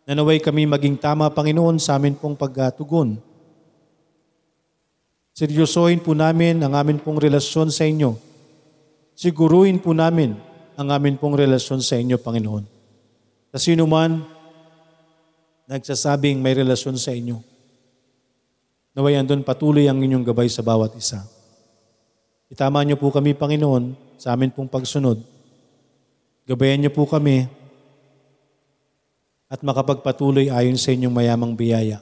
na 0.02 0.18
naway 0.18 0.42
kami 0.42 0.66
maging 0.66 0.98
tama, 0.98 1.30
Panginoon, 1.30 1.78
sa 1.78 1.94
amin 1.94 2.18
pong 2.18 2.34
pagtugon. 2.34 3.18
Seryosohin 5.32 6.02
po 6.02 6.12
namin 6.12 6.60
ang 6.60 6.76
amin 6.76 7.00
pong 7.00 7.16
relasyon 7.16 7.72
sa 7.72 7.88
inyo. 7.88 8.18
Siguruhin 9.16 9.80
po 9.80 9.94
namin 9.96 10.36
ang 10.76 10.88
amin 10.92 11.16
pong 11.16 11.38
relasyon 11.38 11.80
sa 11.80 11.96
inyo, 11.96 12.18
Panginoon. 12.20 12.64
Sa 13.54 13.58
sino 13.60 13.84
man 13.88 14.24
nagsasabing 15.70 16.42
may 16.42 16.52
relasyon 16.52 16.98
sa 16.98 17.14
inyo, 17.14 17.40
naway 18.92 19.16
andun 19.16 19.46
patuloy 19.46 19.88
ang 19.88 20.02
inyong 20.02 20.26
gabay 20.26 20.50
sa 20.50 20.60
bawat 20.60 20.92
isa. 20.98 21.24
Itama 22.52 22.84
niyo 22.84 23.00
po 23.00 23.08
kami, 23.08 23.32
Panginoon, 23.32 23.96
sa 24.20 24.36
amin 24.36 24.52
pong 24.52 24.68
pagsunod. 24.68 25.16
Gabayan 26.44 26.84
niyo 26.84 26.92
po 26.92 27.08
kami 27.08 27.48
at 29.52 29.60
makapagpatuloy 29.60 30.48
ayon 30.48 30.80
sa 30.80 30.96
inyong 30.96 31.12
mayamang 31.12 31.52
biyaya. 31.52 32.00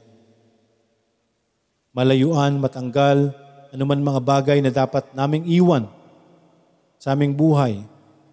Malayuan, 1.91 2.63
matanggal, 2.63 3.35
anuman 3.75 3.99
mga 3.99 4.21
bagay 4.23 4.59
na 4.63 4.71
dapat 4.71 5.11
naming 5.11 5.43
iwan 5.51 5.91
sa 7.03 7.19
aming 7.19 7.35
buhay 7.35 7.83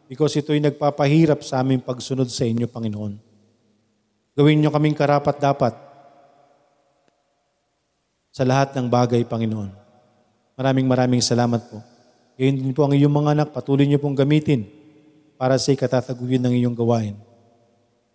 because 0.06 0.38
ito'y 0.38 0.62
nagpapahirap 0.62 1.42
sa 1.42 1.66
aming 1.66 1.82
pagsunod 1.82 2.30
sa 2.30 2.46
inyo, 2.46 2.70
Panginoon. 2.70 3.18
Gawin 4.38 4.62
niyo 4.62 4.70
kaming 4.70 4.94
karapat 4.94 5.42
dapat 5.42 5.74
sa 8.30 8.46
lahat 8.46 8.78
ng 8.78 8.86
bagay, 8.86 9.26
Panginoon. 9.26 9.74
Maraming 10.54 10.86
maraming 10.86 11.26
salamat 11.26 11.66
po. 11.74 11.82
Gayon 12.38 12.62
din 12.62 12.70
po 12.70 12.86
ang 12.86 12.94
iyong 12.94 13.10
mga 13.10 13.34
anak, 13.34 13.50
patuloy 13.50 13.90
niyo 13.90 13.98
pong 13.98 14.14
gamitin 14.14 14.70
para 15.42 15.58
sa 15.58 15.74
ikatataguyod 15.74 16.38
ng 16.46 16.54
iyong 16.54 16.78
gawain. 16.78 17.27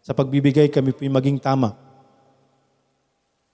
Sa 0.03 0.12
pagbibigay 0.12 0.66
kami 0.66 0.90
po'y 0.90 1.07
maging 1.07 1.38
tama. 1.38 1.78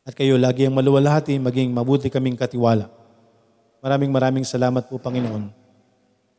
At 0.08 0.16
kayo 0.16 0.40
lagi 0.40 0.64
ang 0.64 0.72
maluwalhati, 0.72 1.36
maging 1.36 1.68
mabuti 1.68 2.08
kaming 2.08 2.40
katiwala. 2.40 2.88
Maraming 3.84 4.08
maraming 4.08 4.44
salamat 4.48 4.88
po, 4.88 4.96
Panginoon. 4.96 5.52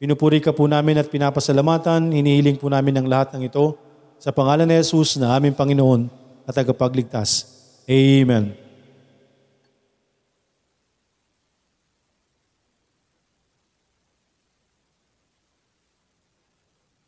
Pinupuri 0.02 0.42
ka 0.42 0.50
po 0.50 0.66
namin 0.66 0.98
at 0.98 1.12
pinapasalamatan, 1.14 2.10
hinihiling 2.10 2.58
po 2.58 2.72
namin 2.72 2.98
ang 2.98 3.08
lahat 3.08 3.38
ng 3.38 3.46
ito 3.46 3.78
sa 4.18 4.34
pangalan 4.34 4.66
ni 4.66 4.82
Jesus 4.82 5.22
na 5.22 5.38
aming 5.38 5.54
Panginoon 5.54 6.10
at 6.50 6.58
tagapagligtas. 6.58 7.46
Amen. 7.86 8.69